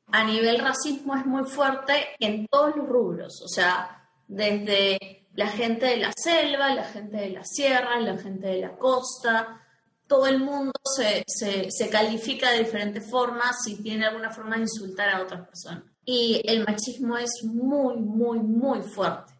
a 0.08 0.24
nivel 0.24 0.58
racismo 0.58 1.14
es 1.14 1.24
muy 1.24 1.44
fuerte 1.44 1.94
en 2.18 2.46
todos 2.48 2.76
los 2.76 2.88
rubros, 2.88 3.42
o 3.42 3.48
sea, 3.48 4.10
desde 4.26 5.26
la 5.34 5.48
gente 5.48 5.86
de 5.86 5.98
la 5.98 6.12
selva, 6.16 6.74
la 6.74 6.84
gente 6.84 7.16
de 7.16 7.30
la 7.30 7.44
sierra, 7.44 8.00
la 8.00 8.18
gente 8.18 8.48
de 8.48 8.60
la 8.60 8.76
costa, 8.76 9.62
todo 10.08 10.26
el 10.26 10.40
mundo 10.40 10.72
se, 10.84 11.24
se, 11.26 11.90
califica 11.90 12.50
de 12.50 12.64
diferentes 12.64 13.08
formas 13.08 13.56
y 13.66 13.82
tiene 13.82 14.06
alguna 14.06 14.30
forma 14.30 14.56
de 14.56 14.62
insultar 14.62 15.10
a 15.10 15.22
otras 15.22 15.46
personas. 15.46 15.84
Y 16.04 16.40
el 16.44 16.64
machismo 16.64 17.16
es 17.18 17.44
muy, 17.44 17.96
muy, 17.96 18.38
muy 18.38 18.82
fuerte. 18.82 19.35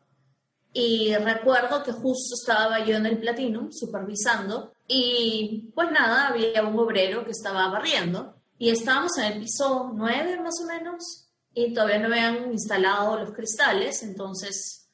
Y 0.78 1.16
recuerdo 1.16 1.82
que 1.82 1.90
justo 1.90 2.34
estaba 2.34 2.84
yo 2.84 2.96
en 2.96 3.06
el 3.06 3.16
Platinum 3.16 3.72
supervisando 3.72 4.74
y 4.86 5.72
pues 5.74 5.90
nada, 5.90 6.28
había 6.28 6.62
un 6.64 6.78
obrero 6.78 7.24
que 7.24 7.30
estaba 7.30 7.70
barriendo 7.70 8.34
y 8.58 8.68
estábamos 8.68 9.16
en 9.16 9.24
el 9.32 9.40
piso 9.40 9.90
9 9.94 10.38
más 10.40 10.60
o 10.62 10.66
menos 10.66 11.30
y 11.54 11.72
todavía 11.72 11.98
no 11.98 12.08
habían 12.08 12.52
instalado 12.52 13.18
los 13.18 13.32
cristales, 13.32 14.02
entonces 14.02 14.90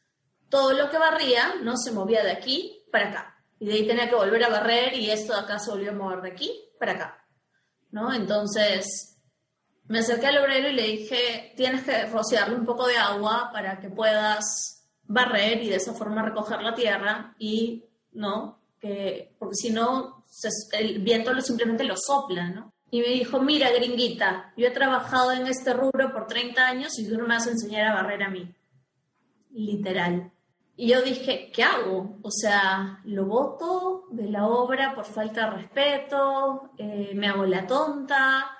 todo 0.48 0.72
lo 0.72 0.88
que 0.88 0.98
barría 0.98 1.56
no 1.64 1.76
se 1.76 1.90
movía 1.90 2.22
de 2.22 2.30
aquí 2.30 2.84
para 2.92 3.08
acá. 3.08 3.44
Y 3.58 3.66
de 3.66 3.72
ahí 3.72 3.84
tenía 3.84 4.08
que 4.08 4.14
volver 4.14 4.44
a 4.44 4.50
barrer 4.50 4.94
y 4.94 5.10
esto 5.10 5.32
de 5.32 5.40
acá 5.40 5.58
se 5.58 5.72
volvió 5.72 5.90
a 5.90 5.94
mover 5.94 6.20
de 6.20 6.30
aquí 6.30 6.64
para 6.78 6.92
acá. 6.92 7.26
¿no? 7.90 8.14
Entonces 8.14 9.18
me 9.88 9.98
acerqué 9.98 10.28
al 10.28 10.38
obrero 10.38 10.68
y 10.68 10.74
le 10.74 10.82
dije, 10.82 11.54
tienes 11.56 11.82
que 11.82 12.06
rociarle 12.06 12.54
un 12.54 12.66
poco 12.66 12.86
de 12.86 12.98
agua 12.98 13.50
para 13.52 13.80
que 13.80 13.88
puedas 13.90 14.81
barrer 15.04 15.62
y 15.62 15.68
de 15.68 15.76
esa 15.76 15.94
forma 15.94 16.22
recoger 16.22 16.62
la 16.62 16.74
tierra 16.74 17.34
y, 17.38 17.84
¿no? 18.12 18.60
Que, 18.80 19.34
porque 19.38 19.56
si 19.56 19.70
no, 19.70 20.24
el 20.72 20.98
viento 21.00 21.32
lo, 21.32 21.40
simplemente 21.40 21.84
lo 21.84 21.96
sopla, 21.96 22.48
¿no? 22.50 22.72
y 22.92 23.00
me 23.00 23.08
dijo, 23.08 23.40
mira, 23.40 23.70
gringuita, 23.70 24.52
yo 24.54 24.66
he 24.66 24.70
trabajado 24.70 25.32
en 25.32 25.46
este 25.46 25.72
rubro 25.72 26.12
por 26.12 26.26
30 26.26 26.62
años 26.62 26.98
y 26.98 27.08
tú 27.08 27.16
no 27.16 27.22
me 27.22 27.34
vas 27.36 27.46
a 27.46 27.52
enseñar 27.52 27.86
a 27.86 27.94
barrer 27.94 28.22
a 28.22 28.28
mí. 28.28 28.54
Literal. 29.50 30.30
Y 30.76 30.88
yo 30.88 31.00
dije, 31.00 31.50
¿qué 31.54 31.62
hago? 31.62 32.18
O 32.20 32.30
sea, 32.30 33.00
lo 33.04 33.24
voto 33.24 34.04
de 34.10 34.28
la 34.28 34.46
obra 34.46 34.94
por 34.94 35.06
falta 35.06 35.46
de 35.46 35.56
respeto, 35.56 36.72
eh, 36.76 37.12
me 37.14 37.28
hago 37.28 37.46
la 37.46 37.66
tonta. 37.66 38.50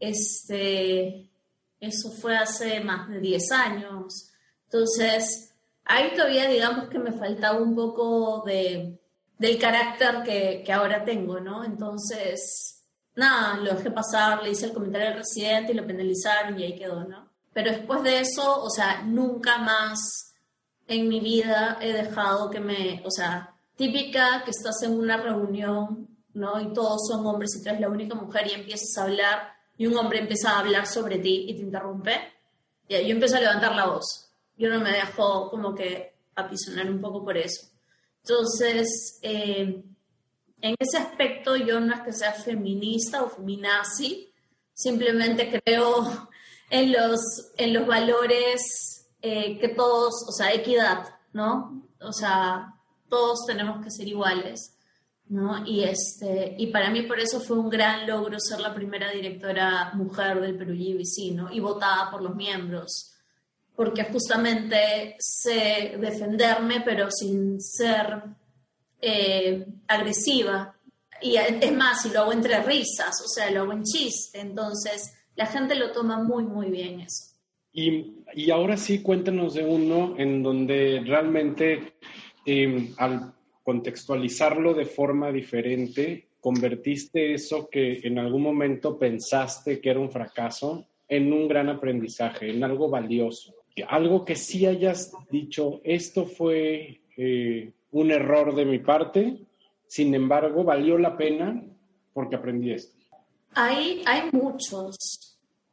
Este, 0.00 1.30
eso 1.78 2.10
fue 2.10 2.38
hace 2.38 2.80
más 2.80 3.10
de 3.10 3.20
10 3.20 3.52
años. 3.52 4.32
Entonces, 4.64 5.53
ahí 5.84 6.12
todavía 6.14 6.48
digamos 6.48 6.88
que 6.88 6.98
me 6.98 7.12
faltaba 7.12 7.58
un 7.58 7.74
poco 7.74 8.42
de, 8.46 8.98
del 9.38 9.58
carácter 9.58 10.22
que, 10.24 10.62
que 10.64 10.72
ahora 10.72 11.04
tengo, 11.04 11.40
¿no? 11.40 11.64
Entonces, 11.64 12.82
nada, 13.16 13.56
lo 13.58 13.74
dejé 13.74 13.90
pasar, 13.90 14.42
le 14.42 14.50
hice 14.50 14.66
el 14.66 14.72
comentario 14.72 15.08
al 15.08 15.18
residente 15.18 15.72
y 15.72 15.76
lo 15.76 15.86
penalizaron 15.86 16.58
y 16.58 16.64
ahí 16.64 16.78
quedó, 16.78 17.04
¿no? 17.04 17.30
Pero 17.52 17.70
después 17.70 18.02
de 18.02 18.20
eso, 18.20 18.62
o 18.62 18.70
sea, 18.70 19.02
nunca 19.02 19.58
más 19.58 20.34
en 20.88 21.08
mi 21.08 21.20
vida 21.20 21.78
he 21.80 21.92
dejado 21.92 22.50
que 22.50 22.60
me, 22.60 23.02
o 23.04 23.10
sea, 23.10 23.54
típica 23.76 24.42
que 24.44 24.50
estás 24.50 24.82
en 24.82 24.98
una 24.98 25.16
reunión, 25.16 26.08
¿no? 26.34 26.60
Y 26.60 26.72
todos 26.72 27.06
son 27.08 27.26
hombres 27.26 27.54
y 27.56 27.62
tú 27.62 27.68
eres 27.68 27.80
la 27.80 27.88
única 27.88 28.14
mujer 28.14 28.46
y 28.48 28.54
empiezas 28.54 28.98
a 28.98 29.04
hablar 29.04 29.54
y 29.76 29.86
un 29.86 29.96
hombre 29.96 30.18
empieza 30.20 30.50
a 30.50 30.60
hablar 30.60 30.86
sobre 30.86 31.18
ti 31.18 31.46
y 31.48 31.54
te 31.54 31.62
interrumpe. 31.62 32.32
Y 32.88 32.94
yo 32.94 33.12
empiezo 33.12 33.36
a 33.36 33.40
levantar 33.40 33.74
la 33.74 33.86
voz. 33.86 34.23
Yo 34.56 34.68
no 34.68 34.80
me 34.80 34.92
dejo 34.92 35.50
como 35.50 35.74
que 35.74 36.14
apisonar 36.34 36.90
un 36.90 37.00
poco 37.00 37.24
por 37.24 37.36
eso. 37.36 37.68
Entonces, 38.22 39.18
eh, 39.22 39.82
en 40.60 40.74
ese 40.78 40.96
aspecto 40.96 41.56
yo 41.56 41.78
no 41.80 41.94
es 41.94 42.00
que 42.00 42.12
sea 42.12 42.32
feminista 42.32 43.22
o 43.22 43.28
feminazi, 43.28 44.32
simplemente 44.72 45.60
creo 45.62 46.28
en 46.70 46.92
los, 46.92 47.20
en 47.56 47.74
los 47.74 47.86
valores 47.86 49.06
eh, 49.20 49.58
que 49.58 49.68
todos, 49.68 50.14
o 50.28 50.32
sea, 50.32 50.52
equidad, 50.52 51.16
¿no? 51.32 51.82
O 52.00 52.12
sea, 52.12 52.74
todos 53.08 53.46
tenemos 53.46 53.84
que 53.84 53.90
ser 53.90 54.08
iguales, 54.08 54.76
¿no? 55.28 55.66
Y, 55.66 55.84
este, 55.84 56.54
y 56.58 56.68
para 56.68 56.90
mí 56.90 57.02
por 57.02 57.20
eso 57.20 57.40
fue 57.40 57.58
un 57.58 57.70
gran 57.70 58.06
logro 58.06 58.38
ser 58.40 58.60
la 58.60 58.74
primera 58.74 59.10
directora 59.10 59.92
mujer 59.94 60.40
del 60.40 60.56
Perú 60.56 60.74
GBC, 60.74 61.34
¿no? 61.34 61.52
Y 61.52 61.60
votada 61.60 62.10
por 62.10 62.22
los 62.22 62.34
miembros, 62.34 63.13
porque 63.74 64.04
justamente 64.04 65.16
sé 65.18 65.96
defenderme, 65.98 66.82
pero 66.84 67.10
sin 67.10 67.60
ser 67.60 68.22
eh, 69.00 69.66
agresiva. 69.88 70.74
Y 71.20 71.36
es 71.36 71.72
más, 71.72 72.02
si 72.02 72.10
lo 72.10 72.20
hago 72.20 72.32
entre 72.32 72.62
risas, 72.62 73.20
o 73.24 73.28
sea, 73.28 73.50
lo 73.50 73.62
hago 73.62 73.72
en 73.72 73.82
chiste, 73.82 74.40
entonces 74.40 75.14
la 75.36 75.46
gente 75.46 75.74
lo 75.74 75.90
toma 75.90 76.22
muy, 76.22 76.44
muy 76.44 76.70
bien 76.70 77.00
eso. 77.00 77.34
Y, 77.72 78.24
y 78.34 78.50
ahora 78.50 78.76
sí, 78.76 79.00
cuéntanos 79.00 79.54
de 79.54 79.64
uno 79.64 80.14
en 80.16 80.42
donde 80.42 81.02
realmente 81.04 81.94
em, 82.46 82.94
al 82.98 83.34
contextualizarlo 83.64 84.74
de 84.74 84.84
forma 84.84 85.32
diferente, 85.32 86.28
convertiste 86.40 87.34
eso 87.34 87.68
que 87.70 88.00
en 88.04 88.18
algún 88.18 88.42
momento 88.42 88.98
pensaste 88.98 89.80
que 89.80 89.90
era 89.90 89.98
un 89.98 90.10
fracaso 90.10 90.86
en 91.08 91.32
un 91.32 91.48
gran 91.48 91.68
aprendizaje, 91.68 92.50
en 92.50 92.62
algo 92.62 92.88
valioso. 92.88 93.54
Algo 93.88 94.24
que 94.24 94.36
sí 94.36 94.66
hayas 94.66 95.12
dicho, 95.30 95.80
esto 95.84 96.26
fue 96.26 97.00
eh, 97.16 97.72
un 97.90 98.10
error 98.10 98.54
de 98.54 98.64
mi 98.64 98.78
parte, 98.78 99.38
sin 99.86 100.14
embargo, 100.14 100.64
valió 100.64 100.98
la 100.98 101.16
pena 101.16 101.62
porque 102.12 102.36
aprendí 102.36 102.72
esto. 102.72 102.96
Hay, 103.54 104.02
hay 104.06 104.30
muchos. 104.32 104.96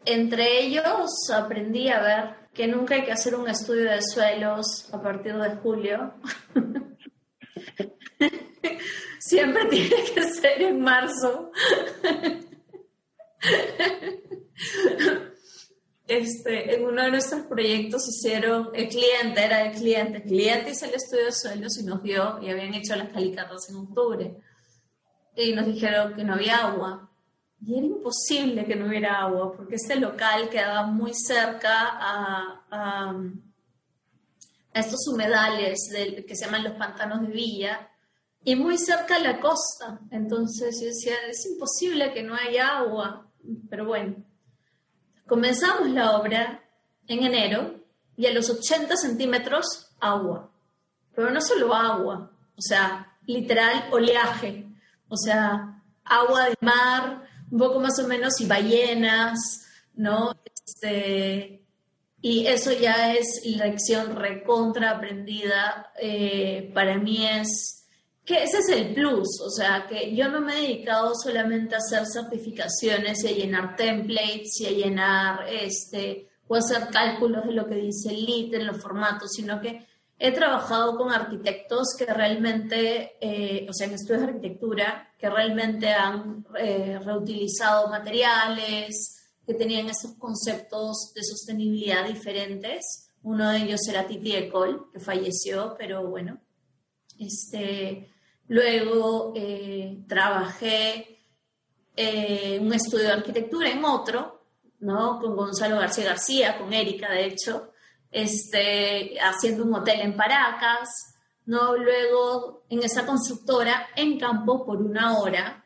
Entre 0.06 0.64
ellos 0.64 1.12
aprendí 1.34 1.90
a 1.90 2.02
ver 2.02 2.42
que 2.54 2.68
nunca 2.68 2.96
hay 2.96 3.04
que 3.04 3.12
hacer 3.12 3.36
un 3.36 3.48
estudio 3.48 3.90
de 3.90 4.02
suelos 4.02 4.90
a 4.94 5.02
partir 5.02 5.36
de 5.38 5.56
julio. 5.58 6.14
Siempre 9.20 9.66
tiene 9.66 9.96
que 10.14 10.24
ser 10.24 10.62
en 10.62 10.82
marzo. 10.82 11.52
Este, 16.12 16.76
en 16.76 16.84
uno 16.84 17.04
de 17.04 17.12
nuestros 17.12 17.44
proyectos 17.44 18.06
hicieron, 18.06 18.68
el 18.74 18.90
cliente 18.90 19.46
era 19.46 19.62
el 19.66 19.72
cliente, 19.72 20.18
el 20.18 20.24
cliente 20.24 20.72
hizo 20.72 20.86
el 20.86 20.96
estudio 20.96 21.24
de 21.28 21.32
suelos 21.32 21.78
y 21.78 21.86
nos 21.86 22.04
dio, 22.04 22.38
y 22.42 22.50
habían 22.50 22.74
hecho 22.74 22.98
las 22.98 23.14
calicatas 23.14 23.70
en 23.70 23.78
octubre, 23.78 24.36
y 25.38 25.54
nos 25.54 25.66
dijeron 25.68 26.14
que 26.14 26.26
no 26.26 26.34
había 26.34 26.68
agua. 26.68 27.10
Y 27.66 27.78
era 27.78 27.88
imposible 27.88 28.66
que 28.66 28.76
no 28.76 28.88
hubiera 28.88 29.22
agua, 29.22 29.54
porque 29.56 29.76
este 29.76 29.96
local 29.96 30.50
quedaba 30.50 30.86
muy 30.86 31.14
cerca 31.14 31.72
a, 31.72 32.66
a, 32.70 33.16
estos 34.74 35.08
humedales 35.08 35.80
que 36.28 36.36
se 36.36 36.44
llaman 36.44 36.66
los 36.66 36.74
pantanos 36.74 37.22
de 37.22 37.28
Villa, 37.28 37.90
y 38.44 38.58
muy 38.58 38.78
cerca 38.78 39.16
a 39.16 39.20
la 39.20 39.40
costa. 39.40 40.02
Entonces 40.12 40.78
yo 40.82 40.88
decía, 40.88 41.14
es 41.30 41.46
imposible 41.46 42.12
que 42.12 42.22
no 42.22 42.36
haya 42.36 42.80
agua, 42.80 43.32
pero 43.70 43.86
bueno. 43.86 44.30
Comenzamos 45.28 45.90
la 45.90 46.18
obra 46.18 46.64
en 47.08 47.24
enero 47.24 47.76
y 48.18 48.26
a 48.26 48.34
los 48.34 48.50
80 48.50 48.96
centímetros 48.98 49.92
agua. 50.00 50.52
Pero 51.16 51.30
no 51.30 51.42
solo 51.42 51.74
agua, 51.74 52.32
o 52.56 52.62
sea, 52.62 53.18
literal 53.26 53.90
oleaje, 53.92 54.68
o 55.08 55.18
sea, 55.18 55.82
agua 56.04 56.50
de 56.50 56.56
mar, 56.62 57.28
un 57.50 57.60
poco 57.60 57.80
más 57.80 58.00
o 58.00 58.08
menos, 58.08 58.40
y 58.40 58.46
ballenas, 58.46 59.68
¿no? 59.96 60.34
Este, 60.66 61.66
y 62.22 62.46
eso 62.48 62.72
ya 62.72 63.14
es 63.14 63.42
lección 63.46 64.16
recontra 64.16 64.92
aprendida. 64.92 65.92
Eh, 66.00 66.72
para 66.74 66.98
mí 66.98 67.26
es 67.26 67.81
que 68.32 68.44
ese 68.44 68.60
es 68.60 68.70
el 68.70 68.94
plus, 68.94 69.42
o 69.42 69.50
sea, 69.50 69.86
que 69.88 70.16
yo 70.16 70.30
no 70.30 70.40
me 70.40 70.58
he 70.58 70.62
dedicado 70.62 71.14
solamente 71.16 71.76
a 71.76 71.80
hacer 71.80 72.06
certificaciones 72.06 73.24
y 73.24 73.28
a 73.28 73.32
llenar 73.32 73.76
templates 73.76 74.62
y 74.62 74.68
a 74.68 74.72
llenar, 74.72 75.48
este, 75.50 76.30
o 76.48 76.56
hacer 76.56 76.88
cálculos 76.90 77.46
de 77.46 77.52
lo 77.52 77.68
que 77.68 77.76
dice 77.76 78.10
el 78.10 78.26
LIT 78.26 78.54
en 78.54 78.68
los 78.68 78.82
formatos, 78.82 79.32
sino 79.34 79.60
que 79.60 79.86
he 80.18 80.32
trabajado 80.32 80.96
con 80.98 81.12
arquitectos 81.12 81.96
que 81.98 82.06
realmente, 82.06 83.18
eh, 83.20 83.68
o 83.70 83.74
sea, 83.74 83.88
en 83.88 83.96
estudios 83.96 84.22
de 84.22 84.28
arquitectura, 84.30 85.14
que 85.18 85.30
realmente 85.30 85.92
han 85.92 86.46
eh, 86.58 87.00
reutilizado 87.04 87.90
materiales, 87.90 89.18
que 89.46 89.54
tenían 89.56 89.90
esos 89.90 90.14
conceptos 90.18 91.12
de 91.14 91.24
sostenibilidad 91.24 92.08
diferentes. 92.08 93.10
Uno 93.24 93.50
de 93.50 93.58
ellos 93.58 93.82
era 93.90 94.08
Titi 94.08 94.36
Ecol, 94.36 94.90
que 94.94 95.00
falleció, 95.00 95.76
pero 95.78 96.08
bueno, 96.08 96.40
este, 97.20 98.10
luego 98.52 99.32
eh, 99.34 100.04
trabajé 100.10 101.20
eh, 101.96 102.60
un 102.62 102.74
estudio 102.74 103.06
de 103.06 103.14
arquitectura 103.14 103.70
en 103.70 103.86
otro, 103.86 104.44
¿no? 104.80 105.20
Con 105.22 105.38
Gonzalo 105.38 105.78
García 105.78 106.04
García, 106.04 106.58
con 106.58 106.74
Erika, 106.74 107.10
de 107.10 107.28
hecho, 107.28 107.72
este, 108.12 109.18
haciendo 109.22 109.64
un 109.64 109.76
hotel 109.76 110.02
en 110.02 110.18
Paracas, 110.18 110.90
¿no? 111.46 111.78
Luego 111.78 112.66
en 112.68 112.84
esa 112.84 113.06
constructora 113.06 113.88
en 113.96 114.20
campo 114.20 114.66
por 114.66 114.82
una 114.82 115.18
hora, 115.18 115.64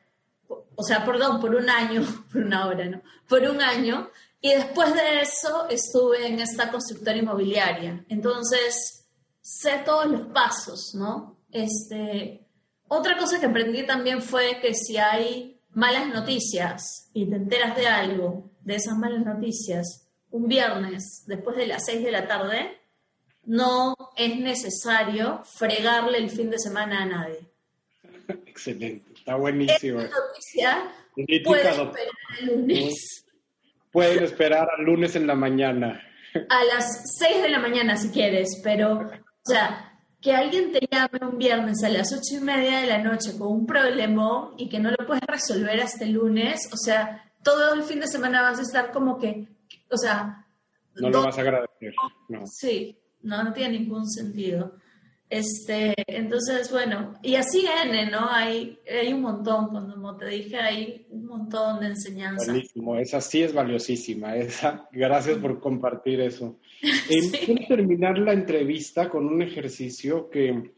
o 0.48 0.84
sea, 0.84 1.04
perdón, 1.04 1.41
por 1.41 1.56
un 1.56 1.67
año, 1.67 2.04
por 2.32 2.43
una 2.43 2.67
hora, 2.67 2.86
¿no? 2.86 3.02
Por 3.28 3.41
un 3.50 3.62
año. 3.62 4.12
Y 4.39 4.54
después 4.54 4.93
de 4.93 5.21
eso 5.21 5.67
estuve 5.69 6.28
en 6.28 6.39
esta 6.39 6.71
constructora 6.71 7.17
inmobiliaria. 7.17 8.06
Entonces, 8.10 9.08
sé 9.41 9.82
todos 9.84 10.06
los 10.06 10.28
pasos, 10.28 10.93
¿no? 10.93 11.39
Este, 11.50 12.44
otra 12.88 13.17
cosa 13.17 13.39
que 13.39 13.48
aprendí 13.48 13.86
también 13.86 14.21
fue 14.21 14.60
que 14.62 14.74
si 14.74 14.98
hay 14.98 15.60
malas 15.71 16.08
noticias 16.08 17.10
y 17.13 17.26
te 17.26 17.36
enteras 17.36 17.76
de 17.76 17.88
algo, 17.88 18.52
de 18.62 18.76
esas 18.76 18.98
malas 18.98 19.26
noticias, 19.26 20.08
un 20.32 20.48
viernes 20.48 21.24
después 21.28 21.56
de 21.58 21.67
las 21.67 21.86
6 21.86 22.04
de 22.04 22.12
la 22.12 22.28
tarde, 22.28 22.78
no 23.45 23.95
es 24.15 24.39
necesario 24.39 25.43
fregarle 25.58 26.17
el 26.17 26.30
fin 26.30 26.50
de 26.50 26.60
semana 26.60 27.04
a 27.04 27.06
nadie. 27.06 27.39
Excelente, 28.28 29.13
está 29.13 29.36
buenísimo. 29.36 30.02
noticia 30.02 30.91
pueden 31.43 31.67
esperar 31.67 32.10
al 32.39 32.45
lunes. 32.45 33.26
Pueden 33.91 34.24
esperar 34.24 34.67
al 34.78 34.86
lunes 34.86 35.15
en 35.15 35.28
la 35.28 35.36
mañana. 35.36 36.02
A 36.50 36.63
las 36.65 37.17
6 37.17 37.43
de 37.43 37.50
la 37.50 37.60
mañana 37.60 37.95
si 37.95 38.10
quieres, 38.10 38.60
pero, 38.63 39.10
sea, 39.43 39.94
que 40.25 40.33
alguien 40.33 40.71
te 40.71 40.79
llame 40.91 41.19
un 41.21 41.38
viernes 41.38 41.83
a 41.83 41.89
las 41.89 42.11
ocho 42.11 42.41
y 42.41 42.43
media 42.43 42.79
de 42.79 42.88
la 42.88 42.97
noche 42.97 43.38
con 43.38 43.49
un 43.49 43.67
problema 43.67 44.49
y 44.57 44.67
que 44.69 44.79
no 44.79 44.89
lo 44.89 45.05
puedes 45.05 45.21
resolver 45.27 45.79
hasta 45.79 46.03
el 46.03 46.13
lunes, 46.13 46.67
o 46.73 46.77
sea, 46.77 47.31
todo 47.43 47.75
el 47.75 47.83
fin 47.83 47.99
de 47.99 48.07
semana 48.07 48.41
vas 48.41 48.57
a 48.57 48.63
estar 48.63 48.91
como 48.91 49.19
que, 49.19 49.47
o 49.88 49.95
sea... 49.95 50.47
No 50.95 51.11
lo 51.11 51.25
vas 51.25 51.38
a 51.38 51.41
agradecer. 51.41 51.93
Sí, 52.45 52.97
no, 53.21 53.43
no 53.43 53.53
tiene 53.53 53.77
ningún 53.77 54.09
sentido. 54.09 54.73
Este, 55.29 55.93
entonces, 56.07 56.71
bueno, 56.71 57.13
y 57.21 57.35
así 57.35 57.63
N, 57.83 58.09
¿no? 58.09 58.27
Hay, 58.27 58.79
hay 58.89 59.13
un 59.13 59.21
montón, 59.21 59.67
como 59.67 60.17
te 60.17 60.25
dije, 60.25 60.57
hay 60.57 61.05
un 61.11 61.27
montón 61.27 61.81
de 61.81 61.88
enseñanza. 61.88 62.51
Buenísimo, 62.51 62.97
esa 62.97 63.21
sí 63.21 63.43
es 63.43 63.53
valiosísima, 63.53 64.35
esa, 64.38 64.89
gracias 64.91 65.38
por 65.38 65.59
compartir 65.59 66.19
eso. 66.19 66.57
Eh, 67.10 67.32
quiero 67.45 67.67
terminar 67.67 68.17
la 68.17 68.34
entrevista 68.34 69.10
con 69.10 69.26
un 69.26 69.41
ejercicio 69.41 70.30
que 70.30 70.74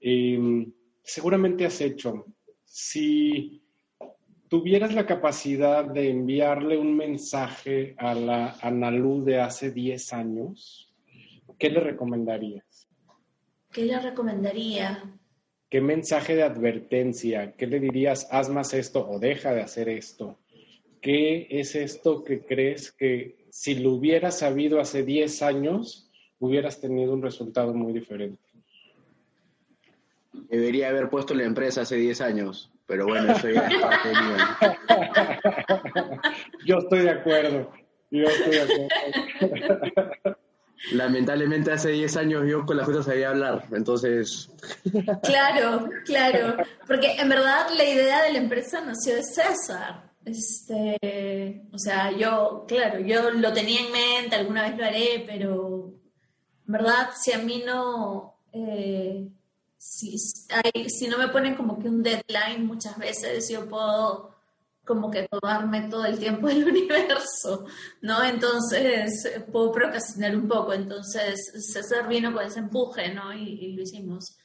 em, 0.00 0.72
seguramente 1.02 1.66
has 1.66 1.80
hecho. 1.80 2.26
Si 2.64 3.62
tuvieras 4.48 4.94
la 4.94 5.06
capacidad 5.06 5.84
de 5.84 6.10
enviarle 6.10 6.76
un 6.76 6.96
mensaje 6.96 7.94
a 7.98 8.14
la 8.14 8.56
Analú 8.60 9.24
de 9.24 9.40
hace 9.40 9.70
10 9.70 10.12
años, 10.12 10.92
¿qué 11.58 11.70
le 11.70 11.80
recomendarías? 11.80 12.88
¿Qué 13.72 13.84
le 13.84 14.00
recomendaría? 14.00 15.16
¿qué 15.68 15.80
mensaje 15.80 16.34
de 16.34 16.42
advertencia? 16.42 17.54
¿Qué 17.56 17.66
le 17.66 17.80
dirías, 17.80 18.28
haz 18.30 18.48
más 18.48 18.74
esto 18.74 19.08
o 19.08 19.18
deja 19.18 19.52
de 19.52 19.62
hacer 19.62 19.88
esto? 19.88 20.38
¿Qué 21.06 21.46
es 21.50 21.76
esto 21.76 22.24
que 22.24 22.40
crees 22.40 22.90
que 22.90 23.46
si 23.48 23.76
lo 23.76 23.92
hubieras 23.92 24.40
sabido 24.40 24.80
hace 24.80 25.04
10 25.04 25.40
años, 25.42 26.10
hubieras 26.40 26.80
tenido 26.80 27.12
un 27.12 27.22
resultado 27.22 27.72
muy 27.72 27.92
diferente? 27.92 28.42
Debería 30.32 30.88
haber 30.88 31.08
puesto 31.08 31.32
la 31.32 31.44
empresa 31.44 31.82
hace 31.82 31.94
10 31.94 32.20
años, 32.22 32.72
pero 32.86 33.06
bueno, 33.06 33.34
eso 33.34 33.48
ya 33.48 33.68
es 33.68 33.80
parte. 33.80 34.08
Yo 36.66 36.78
estoy 36.78 37.02
de 37.02 37.10
acuerdo. 37.10 37.70
Yo 38.10 38.24
estoy 38.24 38.56
de 38.56 38.62
acuerdo. 38.62 38.88
Lamentablemente 40.90 41.70
hace 41.70 41.90
10 41.90 42.16
años 42.16 42.42
yo 42.48 42.66
con 42.66 42.76
la 42.76 42.84
Junta 42.84 43.04
sabía 43.04 43.30
hablar, 43.30 43.64
entonces... 43.70 44.50
Claro, 45.22 45.88
claro, 46.04 46.56
porque 46.86 47.12
en 47.12 47.28
verdad 47.28 47.68
la 47.76 47.84
idea 47.84 48.22
de 48.22 48.32
la 48.32 48.38
empresa 48.38 48.84
nació 48.84 49.14
de 49.14 49.22
César. 49.22 50.05
Este, 50.26 51.68
o 51.72 51.78
sea, 51.78 52.10
yo, 52.10 52.64
claro, 52.66 52.98
yo 52.98 53.30
lo 53.30 53.52
tenía 53.52 53.80
en 53.80 53.92
mente, 53.92 54.34
alguna 54.34 54.62
vez 54.62 54.76
lo 54.76 54.84
haré, 54.84 55.24
pero 55.24 55.94
en 56.66 56.72
verdad 56.72 57.10
si 57.16 57.32
a 57.32 57.38
mí 57.38 57.62
no... 57.64 58.40
Eh, 58.52 59.28
si, 59.78 60.18
si 60.18 61.06
no 61.06 61.16
me 61.18 61.28
ponen 61.28 61.54
como 61.54 61.78
que 61.78 61.88
un 61.88 62.02
deadline 62.02 62.66
muchas 62.66 62.98
veces, 62.98 63.48
yo 63.48 63.68
puedo 63.68 64.34
como 64.84 65.10
que 65.10 65.28
tomarme 65.28 65.88
todo 65.88 66.06
el 66.06 66.18
tiempo 66.18 66.48
del 66.48 66.64
universo, 66.68 67.66
¿no? 68.00 68.24
Entonces 68.24 69.44
puedo 69.52 69.70
procrastinar 69.70 70.34
un 70.36 70.48
poco, 70.48 70.72
entonces 70.72 71.52
César 71.72 72.08
vino 72.08 72.32
con 72.32 72.44
ese 72.44 72.60
empuje, 72.60 73.14
¿no? 73.14 73.32
Y, 73.32 73.74
lo 73.74 73.82
hicimos. 73.82 74.36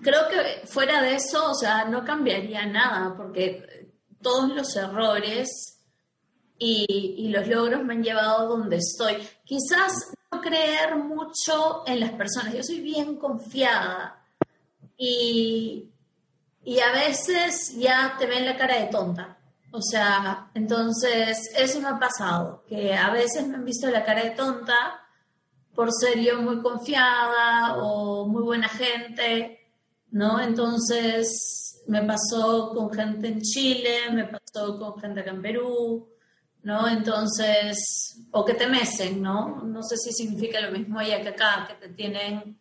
Creo 0.00 0.28
que 0.30 0.66
fuera 0.66 1.02
de 1.02 1.16
eso, 1.16 1.50
o 1.50 1.54
sea, 1.54 1.84
no 1.84 2.02
cambiaría 2.04 2.64
nada, 2.64 3.14
porque 3.14 3.87
todos 4.22 4.54
los 4.54 4.74
errores 4.76 5.80
y, 6.58 7.28
los 7.28 7.46
logros 7.46 7.84
me 7.84 7.94
han 7.94 8.02
llevado 8.02 8.38
a 8.38 8.44
donde 8.44 8.76
estoy. 8.76 9.16
Quizás 9.44 10.12
no 10.32 10.40
creer 10.40 10.96
mucho 10.96 11.84
en 11.86 12.00
las 12.00 12.12
personas, 12.12 12.54
yo 12.54 12.62
soy 12.62 12.80
bien 12.80 13.16
confiada 13.16 14.24
y, 14.96 15.88
y 16.64 16.80
a 16.80 16.92
veces 16.92 17.76
ya 17.76 18.16
te 18.18 18.26
ven 18.26 18.44
la 18.44 18.56
cara 18.56 18.80
de 18.80 18.86
tonta. 18.86 19.38
O 19.70 19.82
sea, 19.82 20.50
entonces 20.54 21.50
eso 21.54 21.80
me 21.80 21.88
ha 21.88 21.98
pasado, 21.98 22.64
que 22.66 22.94
a 22.94 23.10
veces 23.10 23.46
me 23.46 23.56
han 23.56 23.64
visto 23.64 23.88
la 23.90 24.04
cara 24.04 24.24
de 24.24 24.30
tonta 24.30 24.74
por 25.74 25.92
ser 25.92 26.18
yo 26.18 26.40
muy 26.40 26.60
confiada 26.60 27.76
o 27.76 28.26
muy 28.26 28.42
buena 28.42 28.68
gente, 28.68 29.70
¿no? 30.10 30.40
Entonces 30.40 31.67
me 31.88 32.02
pasó 32.02 32.72
con 32.74 32.90
gente 32.92 33.28
en 33.28 33.40
Chile, 33.42 34.10
me 34.12 34.24
pasó 34.24 34.78
con 34.78 35.00
gente 35.00 35.20
acá 35.20 35.30
en 35.30 35.42
Perú, 35.42 36.08
¿no? 36.62 36.88
Entonces, 36.88 38.26
o 38.30 38.44
que 38.44 38.54
te 38.54 38.66
mecen, 38.66 39.20
¿no? 39.20 39.62
No 39.64 39.82
sé 39.82 39.96
si 39.96 40.12
significa 40.12 40.60
lo 40.60 40.70
mismo 40.70 41.00
allá 41.00 41.20
que 41.20 41.28
acá, 41.28 41.66
que 41.68 41.74
te 41.86 41.92
tienen 41.94 42.58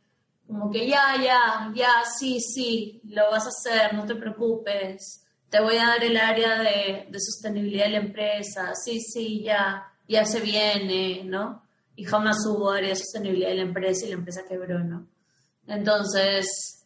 como 0.48 0.72
que 0.72 0.88
ya, 0.88 1.22
ya, 1.22 1.72
ya, 1.76 2.04
sí, 2.18 2.40
sí, 2.40 3.02
lo 3.04 3.30
vas 3.30 3.46
a 3.46 3.50
hacer, 3.50 3.94
no 3.94 4.06
te 4.06 4.16
preocupes 4.16 5.28
te 5.50 5.62
voy 5.62 5.78
a 5.78 5.88
dar 5.88 6.04
el 6.04 6.18
área 6.18 6.60
de, 6.60 7.08
sostenibilidad 7.20 7.86
de 7.86 7.92
la 7.92 7.98
empresa, 8.00 8.74
sí, 8.76 9.00
sí, 9.00 9.44
ya, 9.44 9.92
ya 10.08 10.26
se 10.26 10.42
viene, 10.42 11.24
¿no? 11.24 11.64
Y 11.96 12.04
jamás 12.04 12.46
hubo 12.46 12.72
área 12.72 12.90
de 12.90 12.96
sostenibilidad 12.96 13.50
de 13.50 13.56
la 13.56 13.62
empresa 13.64 14.06
y 14.06 14.10
la 14.10 14.16
empresa 14.16 14.42
quebró, 14.48 14.80
¿no? 14.80 15.08
Entonces, 15.68 16.77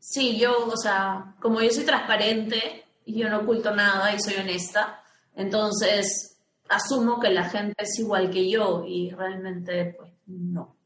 sí, 0.00 0.38
yo, 0.38 0.66
o 0.66 0.76
sea, 0.76 1.36
como 1.40 1.60
yo 1.60 1.70
soy 1.70 1.84
transparente 1.84 2.84
y 3.04 3.18
yo 3.20 3.28
no 3.28 3.40
oculto 3.40 3.74
nada 3.74 4.12
y 4.14 4.20
soy 4.20 4.34
honesta, 4.34 5.02
entonces 5.36 6.40
asumo 6.68 7.20
que 7.20 7.30
la 7.30 7.44
gente 7.44 7.74
es 7.78 7.98
igual 7.98 8.30
que 8.30 8.50
yo 8.50 8.84
y 8.86 9.10
realmente, 9.10 9.94
pues, 9.96 10.12
no. 10.26 10.76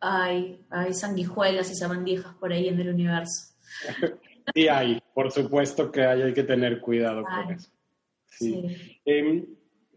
Hay, 0.00 0.64
hay 0.70 0.92
sanguijuelas 0.92 1.70
y 1.70 1.74
sabandijas 1.74 2.34
por 2.34 2.52
ahí 2.52 2.68
en 2.68 2.80
el 2.80 2.88
universo. 2.90 3.54
Sí 4.54 4.68
hay, 4.68 5.00
por 5.14 5.32
supuesto 5.32 5.90
que 5.90 6.02
hay, 6.02 6.20
hay 6.20 6.34
que 6.34 6.42
tener 6.42 6.78
cuidado 6.78 7.24
con 7.24 7.54
eso. 7.54 7.70
Sí. 8.26 9.00
Em, 9.02 9.46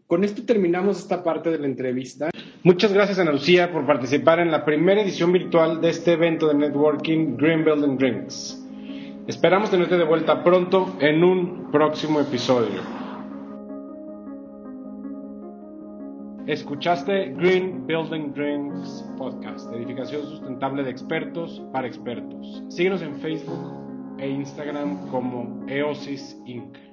con 0.06 0.24
esto 0.24 0.42
terminamos 0.42 1.00
esta 1.00 1.22
parte 1.22 1.50
de 1.50 1.58
la 1.58 1.66
entrevista. 1.66 2.30
Muchas 2.64 2.92
gracias, 2.92 3.20
Ana 3.20 3.30
Lucía, 3.30 3.70
por 3.70 3.86
participar 3.86 4.40
en 4.40 4.50
la 4.50 4.64
primera 4.64 5.00
edición 5.00 5.30
virtual 5.30 5.80
de 5.80 5.90
este 5.90 6.14
evento 6.14 6.48
de 6.48 6.54
networking 6.54 7.36
Green 7.36 7.64
Building 7.64 7.96
Drinks. 7.96 8.64
Esperamos 9.28 9.70
tenerte 9.70 9.96
de 9.96 10.04
vuelta 10.04 10.42
pronto 10.42 10.96
en 11.00 11.22
un 11.22 11.70
próximo 11.70 12.18
episodio. 12.18 12.80
Escuchaste 16.48 17.34
Green 17.36 17.86
Building 17.86 18.32
Drinks 18.32 19.04
Podcast, 19.18 19.72
edificación 19.74 20.22
sustentable 20.22 20.82
de 20.82 20.90
expertos 20.90 21.62
para 21.72 21.86
expertos. 21.86 22.64
Síguenos 22.70 23.02
en 23.02 23.14
Facebook 23.20 24.16
e 24.18 24.28
Instagram 24.28 25.10
como 25.10 25.64
Eosis 25.68 26.36
Inc. 26.46 26.87